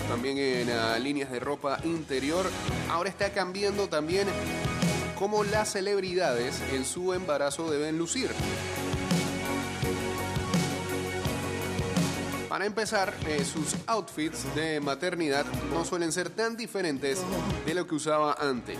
también 0.08 0.38
en 0.38 1.02
líneas 1.02 1.32
de 1.32 1.40
ropa 1.40 1.80
interior, 1.82 2.46
ahora 2.88 3.10
está 3.10 3.32
cambiando 3.32 3.88
también 3.88 4.28
cómo 5.18 5.42
las 5.42 5.72
celebridades 5.72 6.62
en 6.72 6.84
su 6.84 7.12
embarazo 7.14 7.68
deben 7.68 7.98
lucir. 7.98 8.30
Para 12.60 12.68
empezar, 12.68 13.14
eh, 13.26 13.42
sus 13.42 13.74
outfits 13.86 14.54
de 14.54 14.80
maternidad 14.80 15.46
no 15.72 15.82
suelen 15.82 16.12
ser 16.12 16.28
tan 16.28 16.58
diferentes 16.58 17.22
de 17.64 17.72
lo 17.72 17.86
que 17.86 17.94
usaba 17.94 18.34
antes. 18.38 18.76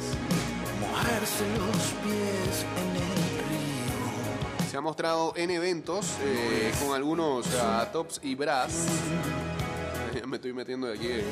Mojarse 0.78 1.48
los 1.56 1.76
pies 2.04 2.66
en 2.76 2.90
el 2.96 3.08
río. 3.48 4.70
Se 4.70 4.76
ha 4.76 4.82
mostrado 4.82 5.32
en 5.34 5.50
eventos 5.50 6.14
eh, 6.22 6.70
con 6.78 6.94
algunos 6.94 7.46
tops 7.90 8.20
y 8.22 8.34
bras. 8.34 8.70
Ya 10.14 10.26
Me 10.26 10.36
estoy 10.36 10.52
metiendo 10.52 10.86
de 10.86 10.94
aquí 10.96 11.06
eh, 11.06 11.24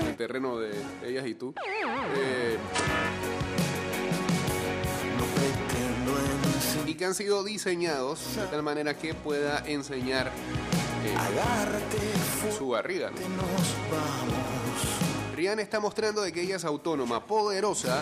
en 0.00 0.06
el 0.06 0.16
terreno 0.16 0.56
de 0.58 0.70
ellas 1.04 1.26
y 1.26 1.34
tú. 1.34 1.52
Eh, 2.16 2.56
y 6.96 6.98
que 6.98 7.04
han 7.04 7.14
sido 7.14 7.44
diseñados 7.44 8.36
de 8.36 8.46
tal 8.46 8.62
manera 8.62 8.96
que 8.96 9.12
pueda 9.12 9.62
enseñar 9.66 10.28
eh, 11.04 11.14
su 12.56 12.68
barriga. 12.68 13.10
¿no? 13.10 13.16
Rihanna 15.36 15.60
está 15.60 15.78
mostrando 15.78 16.22
de 16.22 16.32
que 16.32 16.40
ella 16.40 16.56
es 16.56 16.64
autónoma, 16.64 17.26
poderosa, 17.26 18.00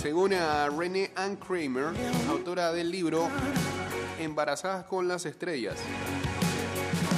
según 0.00 0.34
a 0.34 0.68
Renee 0.68 1.10
Ann 1.16 1.34
Kramer, 1.34 1.86
autora 2.28 2.72
del 2.72 2.92
libro 2.92 3.28
Embarazadas 4.20 4.84
con 4.84 5.08
las 5.08 5.26
Estrellas. 5.26 5.74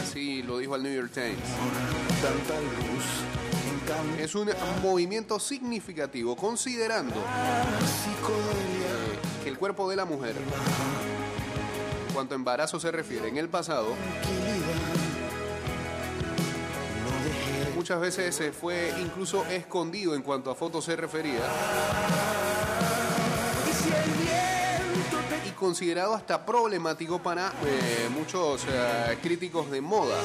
Así 0.02 0.42
lo 0.42 0.56
dijo 0.56 0.74
al 0.74 0.84
New 0.84 0.94
York 0.94 1.12
Times. 1.12 1.36
Tanta 2.22 2.60
luz. 2.62 3.04
Encanta 3.82 4.22
Es 4.22 4.34
un 4.34 4.48
movimiento 4.82 5.38
significativo 5.38 6.34
considerando 6.34 7.14
el 9.46 9.58
cuerpo 9.58 9.88
de 9.88 9.96
la 9.96 10.04
mujer, 10.04 10.34
cuanto 12.12 12.34
a 12.34 12.36
embarazo 12.36 12.80
se 12.80 12.90
refiere, 12.90 13.28
en 13.28 13.36
el 13.36 13.48
pasado, 13.48 13.88
muchas 17.76 18.00
veces 18.00 18.34
se 18.34 18.52
fue 18.52 18.92
incluso 19.00 19.44
escondido 19.46 20.14
en 20.14 20.22
cuanto 20.22 20.50
a 20.50 20.54
fotos 20.54 20.84
se 20.84 20.96
refería. 20.96 21.42
Considerado 25.66 26.14
hasta 26.14 26.46
problemático 26.46 27.18
para 27.18 27.48
eh, 27.64 28.08
muchos 28.10 28.64
eh, 28.68 29.18
críticos 29.20 29.68
de 29.68 29.80
moda. 29.80 30.16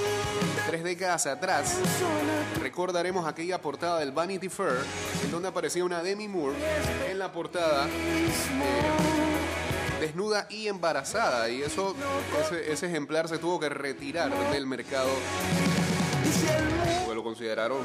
Tres 0.67 0.83
décadas 0.83 1.25
atrás, 1.25 1.79
recordaremos 2.61 3.25
aquella 3.25 3.59
portada 3.59 4.01
del 4.01 4.11
Vanity 4.11 4.49
Fair, 4.49 4.77
en 5.25 5.31
donde 5.31 5.47
aparecía 5.47 5.83
una 5.83 6.03
Demi 6.03 6.27
Moore 6.27 6.55
en 7.09 7.17
la 7.17 7.31
portada. 7.31 7.87
eh, 7.87 7.89
desnuda 9.99 10.45
y 10.51 10.67
embarazada 10.67 11.49
y 11.49 11.63
eso 11.63 11.95
ese, 12.43 12.71
ese 12.71 12.85
ejemplar 12.87 13.27
se 13.27 13.39
tuvo 13.39 13.59
que 13.59 13.69
retirar 13.69 14.31
del 14.51 14.67
mercado 14.67 15.09
lo 17.13 17.23
consideraron 17.23 17.79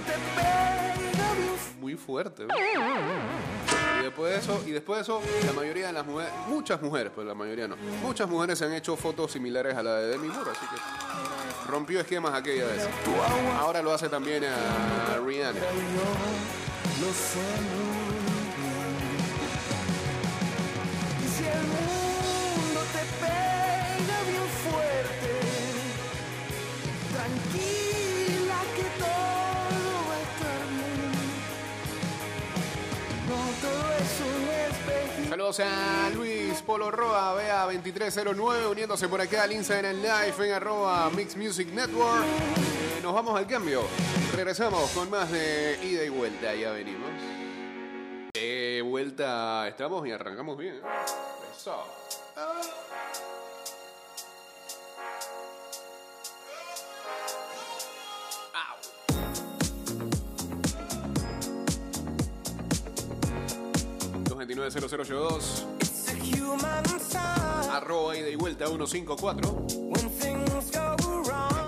muy 1.81 1.95
fuerte. 1.95 2.47
Después 4.07 4.33
de 4.33 4.39
eso 4.39 4.63
y 4.67 4.71
después 4.73 4.99
de 4.99 5.03
eso 5.03 5.21
la 5.47 5.53
mayoría 5.53 5.89
de 5.89 5.93
las 5.93 6.07
mujeres 6.07 6.33
muchas 6.49 6.81
mujeres 6.83 7.13
pues 7.15 7.27
la 7.27 7.35
mayoría 7.35 7.69
no. 7.69 7.77
Muchas 8.03 8.29
mujeres 8.29 8.59
se 8.59 8.65
han 8.65 8.73
hecho 8.73 8.97
fotos 8.97 9.33
similares 9.33 9.77
a 9.77 9.83
la 9.83 9.97
de 9.97 10.09
Demi 10.09 10.29
Moore 10.29 10.51
así 10.51 10.67
que 10.67 11.71
rompió 11.71 12.01
esquemas 12.01 12.35
aquella 12.35 12.67
vez. 12.67 12.89
Ahora 13.59 13.83
lo 13.83 13.93
hace 13.93 14.09
también 14.09 14.45
a 14.45 15.19
Rihanna 15.25 15.61
Saludos 35.53 35.61
a 35.61 36.11
Luis 36.11 36.61
Polo 36.63 36.91
Roa, 36.91 37.33
vea 37.35 37.67
2309, 37.67 38.67
uniéndose 38.67 39.09
por 39.09 39.21
acá 39.21 39.45
al 39.45 39.53
Instagram 39.53 39.95
Live 39.95 40.35
en 40.45 40.53
arroba 40.53 41.09
Mix 41.11 41.37
Music 41.37 41.69
Network. 41.69 42.25
Eh, 42.25 43.01
nos 43.01 43.15
vamos 43.15 43.39
al 43.39 43.47
cambio. 43.47 43.83
Regresamos 44.35 44.91
con 44.91 45.09
más 45.09 45.31
de 45.31 45.79
ida 45.85 46.03
y 46.03 46.09
vuelta. 46.09 46.53
Ya 46.53 46.73
venimos. 46.73 47.09
De 48.35 48.83
vuelta 48.85 49.69
estamos 49.69 50.05
y 50.09 50.11
arrancamos 50.11 50.59
bien. 50.59 50.75
¿eh? 50.75 50.81
Eso. 51.57 51.85
229-0082 64.47 65.81
It's 65.81 66.09
a 66.09 66.15
human 66.15 66.85
sign 67.01 67.71
arroba 67.73 68.17
ida 68.17 68.29
y 68.29 68.37
vuelta 68.37 68.67
154 68.67 69.67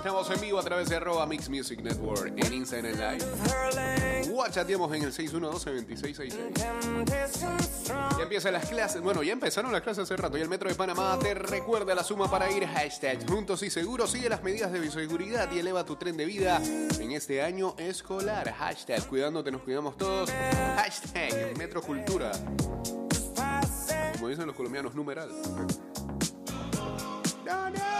Estamos 0.09 0.31
en 0.31 0.41
vivo 0.41 0.57
a 0.57 0.63
través 0.63 0.89
de 0.89 0.99
Mix 1.27 1.49
Music 1.49 1.81
Network 1.83 2.33
en 2.35 2.51
Instagram 2.51 2.93
Live. 2.93 4.31
WhatsAppemos 4.31 4.91
en 4.95 5.03
el 5.03 5.13
612-2666. 5.13 6.29
temptation 6.51 7.59
strong. 7.61 8.17
Ya 8.17 8.23
empiezan 8.23 8.53
las 8.53 8.67
clases. 8.67 9.03
Bueno, 9.03 9.21
ya 9.21 9.33
empezaron 9.33 9.71
las 9.71 9.83
clases 9.83 10.05
hace 10.05 10.17
rato. 10.17 10.35
Y 10.39 10.41
el 10.41 10.49
Metro 10.49 10.67
de 10.67 10.73
Panamá 10.73 11.19
te 11.19 11.35
recuerda 11.35 11.93
la 11.93 12.03
suma 12.03 12.27
para 12.27 12.49
ir. 12.49 12.65
Hashtag 12.65 13.29
juntos 13.29 13.61
y 13.61 13.69
seguros. 13.69 14.09
Sigue 14.09 14.29
las 14.29 14.41
medidas 14.41 14.71
de 14.71 14.79
bioseguridad 14.79 15.51
y 15.51 15.59
eleva 15.59 15.85
tu 15.85 15.95
tren 15.95 16.17
de 16.17 16.25
vida 16.25 16.59
en 16.99 17.11
este 17.11 17.43
año 17.43 17.75
escolar. 17.77 18.51
Hashtag 18.51 19.05
cuidándote, 19.05 19.51
nos 19.51 19.61
cuidamos 19.61 19.95
todos. 19.95 20.31
Hashtag 20.75 21.55
Metro 21.55 21.83
Cultura. 21.83 22.31
Como 24.13 24.27
dicen 24.27 24.47
los 24.47 24.55
colombianos, 24.55 24.95
numeral. 24.95 25.29
And 27.51 27.98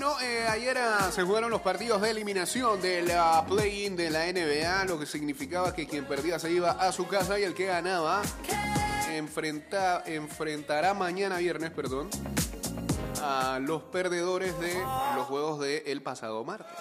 Bueno, 0.00 0.18
eh, 0.22 0.46
ayer 0.48 0.78
ah, 0.78 1.10
se 1.12 1.22
jugaron 1.24 1.50
los 1.50 1.60
partidos 1.60 2.00
de 2.00 2.08
eliminación 2.08 2.80
de 2.80 3.02
la 3.02 3.44
play-in 3.46 3.96
de 3.96 4.08
la 4.08 4.32
NBA, 4.32 4.86
lo 4.86 4.98
que 4.98 5.04
significaba 5.04 5.74
que 5.74 5.86
quien 5.86 6.06
perdía 6.06 6.38
se 6.38 6.50
iba 6.50 6.70
a 6.70 6.90
su 6.90 7.06
casa 7.06 7.38
y 7.38 7.42
el 7.42 7.52
que 7.52 7.66
ganaba 7.66 8.22
enfrenta, 9.10 10.02
enfrentará 10.06 10.94
mañana 10.94 11.36
viernes, 11.36 11.70
perdón, 11.72 12.08
a 13.22 13.58
los 13.60 13.82
perdedores 13.82 14.58
de 14.58 14.72
los 15.16 15.26
juegos 15.26 15.60
del 15.60 15.82
el 15.84 16.02
pasado 16.02 16.44
martes. 16.44 16.78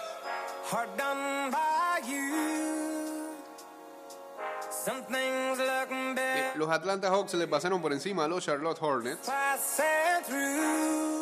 Eh, 6.18 6.52
Los 6.56 6.70
Atlanta 6.70 7.10
Hawks 7.10 7.34
le 7.34 7.48
pasaron 7.48 7.82
por 7.82 7.92
encima 7.92 8.24
a 8.24 8.28
los 8.30 8.46
Charlotte 8.46 8.78
Hornets, 8.82 9.30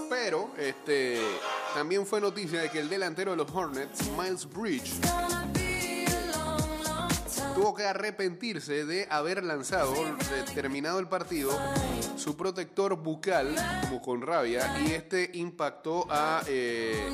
pero 0.09 0.51
este 0.57 1.21
también 1.77 2.07
fue 2.07 2.19
noticia 2.19 2.59
de 2.59 2.71
que 2.71 2.79
el 2.79 2.89
delantero 2.89 3.29
de 3.29 3.37
los 3.37 3.51
Hornets, 3.51 4.09
Miles 4.17 4.49
Bridge, 4.49 4.93
tuvo 7.53 7.75
que 7.75 7.83
arrepentirse 7.83 8.83
de 8.83 9.07
haber 9.11 9.43
lanzado, 9.43 9.93
terminado 10.55 10.97
el 10.97 11.07
partido, 11.07 11.51
su 12.15 12.35
protector 12.35 12.95
bucal, 12.95 13.53
como 13.83 14.01
con 14.01 14.23
rabia, 14.23 14.75
y 14.79 14.93
este 14.93 15.29
impactó 15.35 16.07
a, 16.09 16.41
eh, 16.47 17.07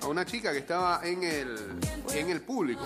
a 0.00 0.06
una 0.06 0.24
chica 0.24 0.50
que 0.50 0.58
estaba 0.58 1.02
en 1.04 1.24
el, 1.24 1.58
en 2.14 2.30
el 2.30 2.40
público. 2.40 2.84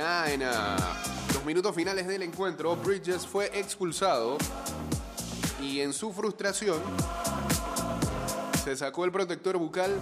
En 0.00 0.42
ah, 0.44 0.78
los 1.34 1.44
minutos 1.44 1.74
finales 1.74 2.06
del 2.06 2.22
encuentro, 2.22 2.74
Bridges 2.74 3.26
fue 3.26 3.50
expulsado 3.52 4.38
y 5.60 5.80
en 5.80 5.92
su 5.92 6.10
frustración 6.10 6.80
se 8.64 8.78
sacó 8.78 9.04
el 9.04 9.12
protector 9.12 9.58
bucal 9.58 10.00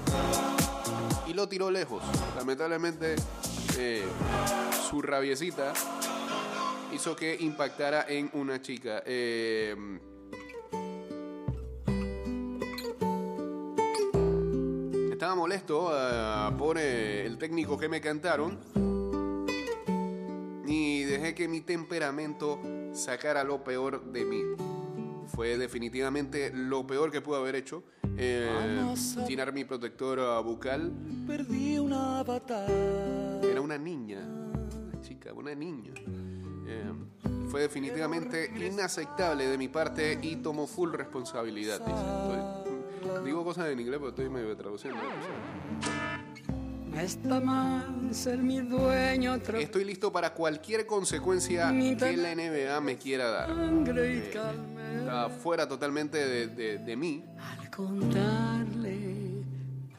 y 1.27 1.35
lo 1.35 1.49
tiró 1.49 1.73
lejos. 1.73 2.01
Lamentablemente, 2.37 3.17
eh, 3.77 4.05
su 4.89 5.03
rabiecita 5.03 5.73
hizo 6.95 7.17
que 7.17 7.37
impactara 7.41 8.07
en 8.09 8.31
una 8.35 8.63
chica. 8.63 9.03
Eh, 9.05 9.75
estaba 15.11 15.35
molesto 15.35 15.91
ah, 15.93 16.55
por 16.57 16.79
eh, 16.79 17.27
el 17.27 17.37
técnico 17.37 17.77
que 17.77 17.89
me 17.89 18.01
cantaron 18.01 18.98
y 20.69 21.03
dejé 21.05 21.35
que 21.35 21.49
mi 21.49 21.61
temperamento 21.63 22.61
sacara 22.93 23.43
lo 23.45 23.65
peor 23.65 24.05
de 24.13 24.25
mí. 24.25 24.43
Fue 25.29 25.57
definitivamente 25.59 26.51
lo 26.55 26.87
peor 26.87 27.11
que 27.11 27.21
pude 27.21 27.39
haber 27.39 27.55
hecho. 27.57 27.83
eh, 28.17 28.49
tirar 29.27 29.53
mi 29.53 29.65
protector 29.65 30.19
ah, 30.21 30.41
bucal. 30.41 30.93
Perdí 31.27 31.79
una 31.79 32.23
batalla. 32.23 33.41
Era 33.43 33.61
una 33.61 33.79
niña, 33.79 34.21
una 34.21 35.01
chica, 35.01 35.33
una 35.33 35.55
niña. 35.55 35.93
Eh, 36.67 36.93
fue 37.51 37.61
definitivamente 37.63 38.51
inaceptable 38.57 39.47
de 39.47 39.57
mi 39.57 39.69
parte 39.69 40.19
y 40.21 40.37
tomo 40.37 40.67
full 40.67 40.93
responsabilidad. 40.93 41.79
dice. 41.81 41.93
Estoy- 41.93 43.25
digo 43.25 43.45
cosas 43.45 43.69
en 43.69 43.81
inglés, 43.81 43.99
pero 43.99 44.11
estoy 44.11 44.29
medio 44.29 44.57
traduciendo. 44.57 45.01
No 45.01 46.18
está 47.03 47.41
mal 47.41 48.09
ser 48.13 48.39
mi 48.39 48.61
dueño 48.61 49.35
Estoy 49.37 49.85
listo 49.85 50.11
para 50.13 50.33
cualquier 50.35 50.87
consecuencia 50.87 51.71
que 51.71 52.17
la 52.17 52.35
NBA 52.35 52.81
me 52.81 52.97
quiera 52.97 53.29
dar. 53.31 53.49
calme 54.33 54.99
Está 55.01 55.29
fuera 55.31 55.67
totalmente 55.69 56.19
de, 56.19 56.47
de- 56.49 56.79
de 56.79 56.97
mí. 56.97 57.25
al 57.39 57.71
contarle 57.71 59.43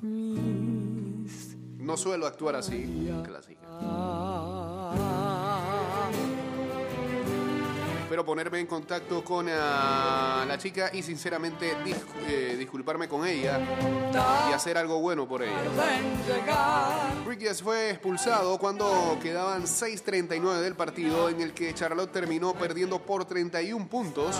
mis 0.01 1.55
No 1.77 1.97
suelo 1.97 2.25
actuar 2.27 2.55
así. 2.55 3.09
Clásica. 3.25 3.67
Espero 8.09 8.25
ponerme 8.25 8.59
en 8.59 8.65
contacto 8.65 9.23
con 9.23 9.45
ah, 9.51 10.43
la 10.47 10.57
chica 10.57 10.89
y 10.91 11.03
sinceramente 11.03 11.75
eh, 12.27 12.55
disculparme 12.57 13.07
con 13.07 13.23
ella 13.23 13.59
y 14.49 14.51
hacer 14.51 14.79
algo 14.79 14.99
bueno 14.99 15.27
por 15.27 15.43
ella. 15.43 15.53
Bridges 17.23 17.61
fue 17.61 17.91
expulsado 17.91 18.57
cuando 18.57 19.19
quedaban 19.21 19.65
6.39 19.65 20.59
del 20.59 20.73
partido 20.73 21.29
en 21.29 21.39
el 21.41 21.53
que 21.53 21.71
Charlotte 21.75 22.11
terminó 22.11 22.55
perdiendo 22.55 22.97
por 22.97 23.25
31 23.25 23.87
puntos 23.87 24.35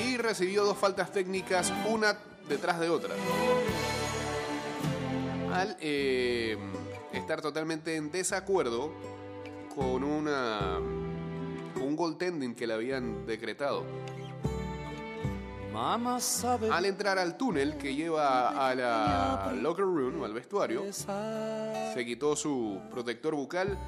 y 0.00 0.16
recibió 0.18 0.64
dos 0.64 0.78
faltas 0.78 1.10
técnicas, 1.10 1.72
una 1.88 2.16
detrás 2.48 2.78
de 2.78 2.88
otra. 2.88 3.16
Al 5.52 5.76
eh, 5.80 6.56
estar 7.12 7.40
totalmente 7.40 7.96
en 7.96 8.12
desacuerdo 8.12 8.92
con 9.74 10.04
una 10.04 10.78
goaltending 12.02 12.54
que 12.54 12.66
le 12.66 12.74
habían 12.74 13.24
decretado. 13.26 13.84
Al 15.74 16.84
entrar 16.84 17.18
al 17.18 17.36
túnel 17.36 17.78
que 17.78 17.94
lleva 17.94 18.68
a 18.68 18.74
la 18.74 19.52
locker 19.54 19.84
room 19.84 20.20
o 20.20 20.24
al 20.24 20.34
vestuario, 20.34 20.84
se 20.92 22.04
quitó 22.04 22.36
su 22.36 22.80
protector 22.90 23.34
bucal 23.34 23.78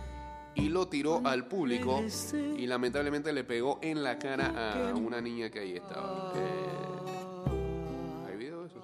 y 0.54 0.68
lo 0.68 0.88
tiró 0.88 1.20
al 1.24 1.46
público 1.46 2.02
y 2.56 2.66
lamentablemente 2.66 3.32
le 3.32 3.44
pegó 3.44 3.80
en 3.82 4.02
la 4.02 4.18
cara 4.18 4.90
a 4.90 4.94
una 4.94 5.20
niña 5.20 5.50
que 5.50 5.58
ahí 5.58 5.74
estaba. 5.74 6.32
Eh, 6.36 8.28
¿Hay 8.28 8.36
video 8.36 8.62
de 8.62 8.68
eso? 8.68 8.80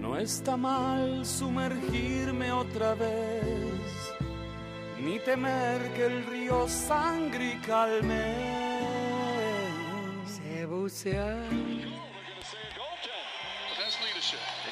No 0.00 0.16
está 0.18 0.56
mal 0.56 1.24
sumergirme 1.24 2.50
otra 2.50 2.94
vez, 2.94 3.71
ni 5.12 5.18
temer 5.18 5.92
que 5.92 6.06
el 6.06 6.24
río 6.24 6.66
sangre 6.66 7.52
y 7.52 7.56
calme. 7.66 8.34
Se 10.26 10.64
bucea. 10.64 11.36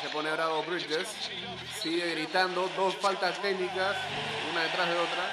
Se 0.03 0.09
pone 0.09 0.33
bravo 0.33 0.63
Bridges, 0.63 1.09
sigue 1.83 2.15
gritando, 2.15 2.71
dos 2.75 2.97
faltas 2.97 3.37
técnicas, 3.43 3.97
una 4.51 4.63
detrás 4.63 4.89
de 4.89 4.95
otra. 4.95 5.25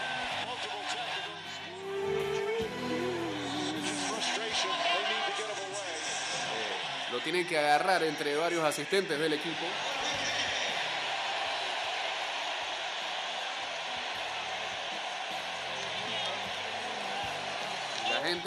Eh, 6.53 7.11
Lo 7.13 7.19
tienen 7.19 7.47
que 7.47 7.57
agarrar 7.57 8.03
entre 8.03 8.35
varios 8.35 8.65
asistentes 8.65 9.17
del 9.17 9.31
equipo. 9.31 9.65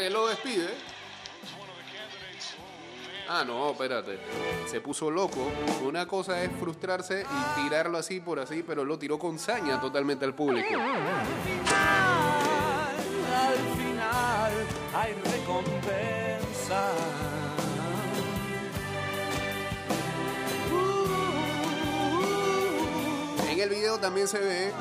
Lo 0.08 0.28
despide. 0.28 0.68
Ah, 3.28 3.44
no, 3.46 3.70
espérate. 3.70 4.18
Se 4.66 4.80
puso 4.80 5.10
loco. 5.10 5.52
Una 5.82 6.06
cosa 6.06 6.42
es 6.42 6.50
frustrarse 6.58 7.24
y 7.24 7.62
tirarlo 7.62 7.98
así 7.98 8.18
por 8.20 8.40
así, 8.40 8.62
pero 8.66 8.84
lo 8.84 8.98
tiró 8.98 9.18
con 9.18 9.38
saña 9.38 9.80
totalmente 9.80 10.24
al 10.24 10.34
público. 10.34 10.74
Al 10.74 11.16
final 13.76 14.52
hay 14.94 15.12
recompensa. 15.12 16.92
En 23.48 23.60
el 23.60 23.68
video 23.68 23.98
también 23.98 24.26
se 24.26 24.38
ve. 24.38 24.72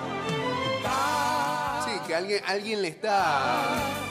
Sí, 1.86 1.91
que 2.08 2.15
alguien, 2.15 2.41
alguien 2.47 2.82
le 2.82 2.88
está. 2.88 4.09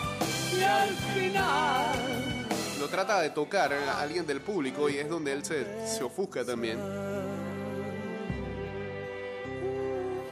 Y 0.58 0.62
al 0.62 0.88
final 0.88 2.46
Lo 2.80 2.88
trata 2.88 3.20
de 3.20 3.30
tocar 3.30 3.72
a 3.72 4.00
alguien 4.00 4.26
del 4.26 4.40
público 4.40 4.88
y 4.88 4.96
es 4.96 5.08
donde 5.08 5.32
él 5.32 5.44
se, 5.44 5.86
se 5.86 6.02
ofusca 6.02 6.44
también. 6.44 6.78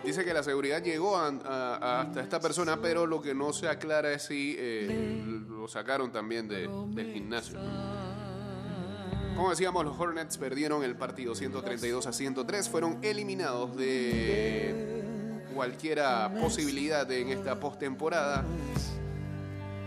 Dice 0.05 0.25
que 0.25 0.33
la 0.33 0.43
seguridad 0.45 0.81
llegó 0.83 1.17
hasta 1.19 2.21
esta 2.21 2.39
persona, 2.41 2.79
pero 2.81 3.07
lo 3.07 3.21
que 3.21 3.35
no 3.35 3.53
se 3.53 3.69
aclara 3.69 4.13
es 4.13 4.23
si 4.23 4.55
eh, 4.57 5.35
lo 5.49 5.67
sacaron 5.67 6.13
también 6.13 6.47
de- 6.47 6.69
del 6.95 7.13
gimnasio. 7.13 7.59
Como 9.35 9.51
decíamos, 9.51 9.85
los 9.85 9.99
Hornets 9.99 10.39
perdieron 10.39 10.85
el 10.85 10.95
partido 10.97 11.35
132 11.35 12.07
a 12.07 12.13
103, 12.13 12.69
fueron 12.69 12.99
eliminados 13.03 13.77
de 13.77 15.43
cualquiera 15.55 16.33
posibilidad 16.41 17.11
en 17.11 17.31
esta 17.31 17.59
postemporada. 17.59 18.45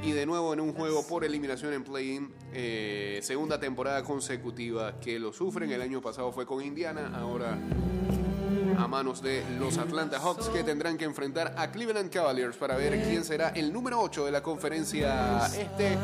Y 0.02 0.12
de 0.14 0.26
nuevo 0.26 0.54
en 0.54 0.62
un 0.62 0.74
juego 0.74 1.06
por 1.06 1.26
eliminación 1.26 1.74
en 1.74 1.84
play-in, 1.84 2.34
eh, 2.54 3.20
segunda 3.22 3.60
temporada 3.60 4.04
consecutiva 4.04 5.00
que 5.00 5.20
lo 5.20 5.34
sufren. 5.34 5.72
El 5.72 5.82
año 5.82 6.02
pasado 6.02 6.32
fue 6.32 6.46
con 6.46 6.64
Indiana, 6.64 7.12
ahora 7.16 7.58
a 8.78 8.88
manos 8.88 9.22
de 9.22 9.44
los 9.60 9.78
Atlanta 9.78 10.20
Hawks 10.20 10.48
que 10.50 10.64
tendrán 10.64 10.98
que 10.98 11.04
enfrentar 11.04 11.54
a 11.58 11.70
Cleveland 11.70 12.10
Cavaliers 12.10 12.56
para 12.56 12.78
ver 12.78 13.02
quién 13.04 13.26
será 13.26 13.50
el 13.50 13.74
número 13.74 14.00
8 14.00 14.26
de 14.26 14.32
la 14.32 14.42
conferencia 14.42 15.46
este 15.48 15.98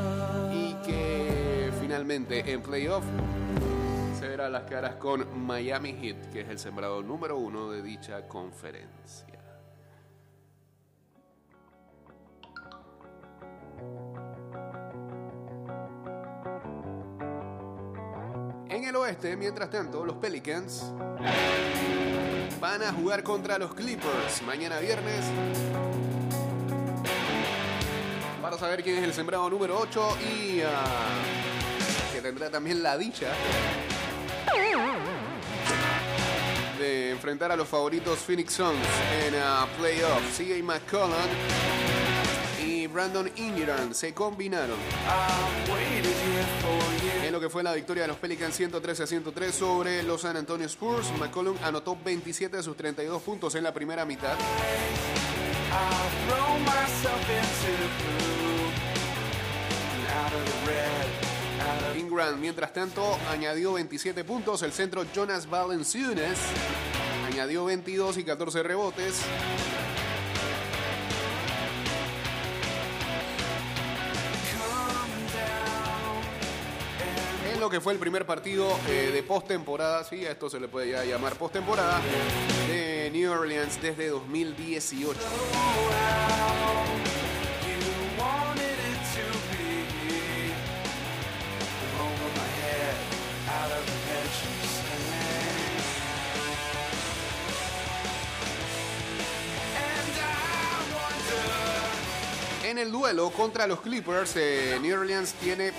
y 0.54 0.74
que 0.86 1.72
finalmente 1.80 2.52
en 2.52 2.62
playoff 2.62 3.04
se 4.20 4.28
verá 4.28 4.50
las 4.50 4.64
caras 4.64 4.96
con 4.96 5.46
Miami 5.46 5.94
Heat, 5.94 6.32
que 6.32 6.42
es 6.42 6.50
el 6.50 6.60
sembrado 6.60 7.02
número 7.02 7.38
uno 7.38 7.72
de 7.72 7.82
dicha 7.82 8.28
conferencia. 8.28 9.35
En 18.96 19.02
el 19.02 19.08
oeste, 19.08 19.36
mientras 19.36 19.70
tanto, 19.70 20.06
los 20.06 20.16
Pelicans 20.16 20.86
van 22.62 22.82
a 22.82 22.94
jugar 22.94 23.24
contra 23.24 23.58
los 23.58 23.74
Clippers 23.74 24.42
mañana 24.44 24.80
viernes. 24.80 25.20
Para 28.42 28.58
saber 28.58 28.82
quién 28.84 29.00
es 29.00 29.04
el 29.04 29.14
sembrado 29.14 29.50
número 29.50 29.78
8 29.78 30.18
y 30.22 30.62
ah, 30.62 30.86
que 32.14 32.22
tendrá 32.22 32.50
también 32.50 32.82
la 32.82 32.98
dicha 32.98 33.34
de 36.80 37.12
enfrentar 37.12 37.52
a 37.52 37.58
los 37.58 37.68
favoritos 37.68 38.20
Phoenix 38.20 38.54
Suns 38.54 38.80
en 39.28 39.36
ah, 39.44 39.68
playoff. 39.78 40.22
CJ 40.38 40.64
McCollum 40.64 41.18
y 42.66 42.88
Brandon 42.88 43.30
Ingram 43.36 43.94
se 43.94 44.14
combinaron 44.14 44.78
en 45.98 46.85
lo 47.36 47.42
que 47.42 47.50
fue 47.50 47.64
la 47.64 47.74
victoria 47.74 48.04
de 48.04 48.08
los 48.08 48.16
Pelicans 48.18 48.56
113 48.56 49.04
a 49.04 49.08
103 49.08 49.54
sobre 49.54 50.04
los 50.04 50.22
San 50.22 50.38
Antonio 50.38 50.66
Spurs. 50.68 51.12
McCollum 51.20 51.58
anotó 51.66 51.98
27 52.02 52.56
de 52.56 52.64
sus 52.64 52.78
32 52.78 53.22
puntos 53.22 53.56
en 53.56 53.64
la 53.66 53.74
primera 53.74 54.06
mitad. 54.06 54.38
Ingram, 62.00 62.40
mientras 62.40 62.72
tanto, 62.72 63.20
añadió 63.30 63.74
27 63.74 64.24
puntos. 64.24 64.62
El 64.62 64.72
centro 64.72 65.06
Jonas 65.14 65.50
Valanciunas 65.50 66.38
añadió 67.30 67.66
22 67.66 68.18
y 68.18 68.24
14 68.24 68.64
rebotes. 68.64 69.22
Que 77.70 77.82
fue 77.82 77.94
el 77.94 78.00
primer 78.00 78.26
partido 78.26 78.68
eh, 78.88 79.12
de 79.14 79.24
postemporada, 79.24 80.04
sí, 80.04 80.26
a 80.26 80.32
esto 80.32 80.50
se 80.50 80.60
le 80.60 80.68
puede 80.68 80.92
ya 80.92 81.04
llamar 81.04 81.36
postemporada, 81.36 82.02
de 82.68 83.10
New 83.12 83.32
Orleans 83.32 83.82
desde 83.82 84.10
2018. 84.10 85.20
En 102.64 102.80
el 102.80 102.92
duelo 102.92 103.30
contra 103.30 103.68
los 103.68 103.80
Clippers, 103.80 104.36
eh, 104.36 104.78
New 104.82 105.00
Orleans 105.00 105.34
tiene 105.34 105.72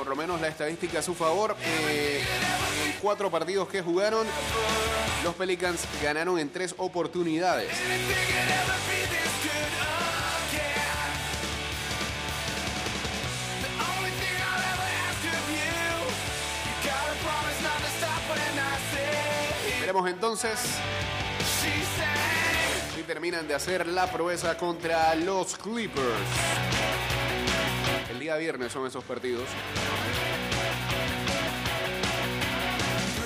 por 0.00 0.08
lo 0.08 0.16
menos 0.16 0.40
la 0.40 0.48
estadística 0.48 1.00
a 1.00 1.02
su 1.02 1.14
favor. 1.14 1.54
Eh, 1.62 2.24
en 2.86 2.92
cuatro 3.02 3.30
partidos 3.30 3.68
que 3.68 3.82
jugaron, 3.82 4.26
los 5.22 5.34
Pelicans 5.34 5.82
ganaron 6.02 6.38
en 6.38 6.48
tres 6.48 6.74
oportunidades. 6.78 7.70
Veremos 19.80 20.08
entonces 20.08 20.58
si 22.96 23.02
terminan 23.02 23.46
de 23.46 23.54
hacer 23.54 23.86
la 23.86 24.10
proeza 24.10 24.56
contra 24.56 25.14
los 25.14 25.58
Clippers. 25.58 26.79
Día 28.20 28.36
viernes 28.36 28.70
son 28.70 28.86
esos 28.86 29.02
partidos. 29.02 29.48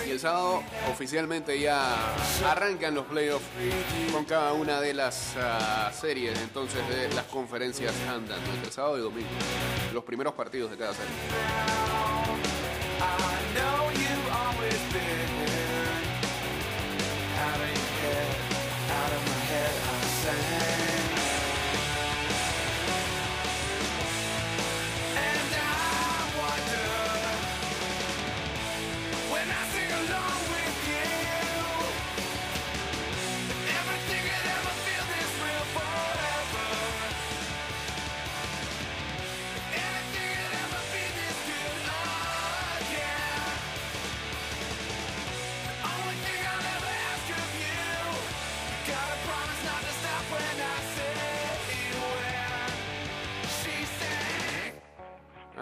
Y 0.07 0.11
el 0.12 0.20
sábado 0.20 0.62
oficialmente 0.88 1.59
ya 1.59 2.14
arrancan 2.48 2.94
los 2.94 3.04
playoffs 3.07 3.44
con 4.12 4.24
cada 4.24 4.52
una 4.52 4.80
de 4.80 4.94
las 4.94 5.35
ah, 5.37 5.90
series 5.92 6.40
entonces 6.40 6.88
de 6.88 7.12
las 7.12 7.24
conferencias 7.24 7.92
andan 8.09 8.38
entre 8.54 8.70
sábado 8.70 8.96
y 8.96 9.00
domingo. 9.00 9.30
Los 9.92 10.04
primeros 10.04 10.35
partidos 10.35 10.70
de 10.70 10.76
cada 10.76 10.94
serie. 10.94 11.93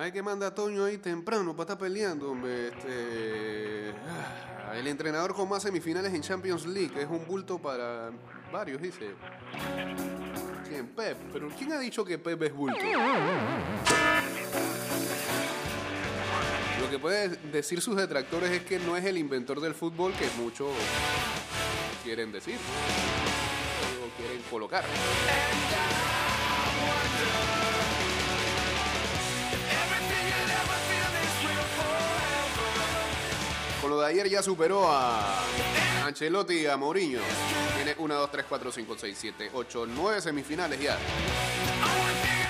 Ay, 0.02 0.10
que 0.10 0.20
manda 0.20 0.52
Toño 0.52 0.84
ahí 0.84 0.98
temprano 0.98 1.54
para 1.54 1.62
estar 1.62 1.78
peleando. 1.78 2.34
Este, 2.44 3.94
ah, 4.08 4.76
el 4.76 4.88
entrenador 4.88 5.32
con 5.32 5.48
más 5.48 5.62
semifinales 5.62 6.12
en 6.12 6.22
Champions 6.22 6.66
League 6.66 7.00
es 7.00 7.08
un 7.08 7.24
bulto 7.24 7.56
para 7.60 8.10
varios, 8.52 8.82
dice. 8.82 9.14
¿Quién? 10.68 10.88
Pep. 10.88 11.16
Pero 11.32 11.48
¿quién 11.56 11.72
ha 11.72 11.78
dicho 11.78 12.04
que 12.04 12.18
Pep 12.18 12.42
es 12.42 12.52
bulto? 12.52 12.80
Lo 16.80 16.90
que 16.90 16.98
pueden 16.98 17.52
decir 17.52 17.80
sus 17.80 17.94
detractores 17.94 18.50
es 18.50 18.62
que 18.64 18.80
no 18.80 18.96
es 18.96 19.04
el 19.04 19.16
inventor 19.16 19.60
del 19.60 19.72
fútbol 19.72 20.12
que 20.14 20.26
muchos 20.36 20.72
quieren 22.02 22.32
decir. 22.32 22.56
O 24.04 24.20
quieren 24.20 24.42
colocar. 24.50 24.82
Lo 33.92 34.00
de 34.00 34.06
ayer 34.06 34.26
ya 34.28 34.42
superó 34.42 34.90
a 34.90 35.36
Ancelotti 36.06 36.54
y 36.54 36.66
a 36.66 36.78
Mourinho. 36.78 37.20
Tiene 37.76 37.94
1, 37.98 38.14
2, 38.14 38.30
3, 38.30 38.46
4, 38.48 38.72
5, 38.72 38.96
6, 38.98 39.18
7, 39.20 39.50
8, 39.52 39.86
9 39.86 40.20
semifinales 40.22 40.80
ya. 40.80 40.96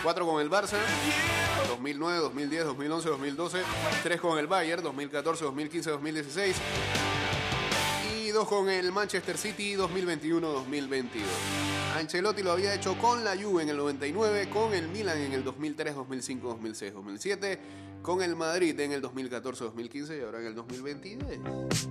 4 0.04 0.26
con 0.26 0.40
el 0.40 0.48
Barça, 0.48 0.78
2009, 1.68 2.18
2010, 2.18 2.64
2011, 2.64 3.08
2012. 3.08 3.58
3 4.04 4.20
con 4.20 4.38
el 4.38 4.46
Bayern, 4.46 4.84
2014, 4.84 5.44
2015, 5.44 5.90
2016. 5.90 6.56
Y 8.14 8.28
2 8.28 8.48
con 8.48 8.70
el 8.70 8.92
Manchester 8.92 9.36
City, 9.36 9.74
2021, 9.74 10.46
2022. 10.46 11.28
Ancelotti 11.96 12.42
lo 12.42 12.52
había 12.52 12.72
hecho 12.72 12.96
con 12.98 13.24
la 13.24 13.36
Juve 13.36 13.64
en 13.64 13.70
el 13.70 13.76
99, 13.76 14.48
con 14.48 14.74
el 14.74 14.86
Milan 14.88 15.18
en 15.18 15.32
el 15.32 15.42
2003, 15.42 15.94
2005, 15.96 16.48
2006, 16.48 16.94
2007, 16.94 17.58
con 18.02 18.20
el 18.22 18.36
Madrid 18.36 18.78
en 18.80 18.92
el 18.92 19.00
2014, 19.00 19.64
2015 19.64 20.18
y 20.18 20.20
ahora 20.22 20.40
en 20.40 20.46
el 20.46 20.54
2022. 20.54 21.88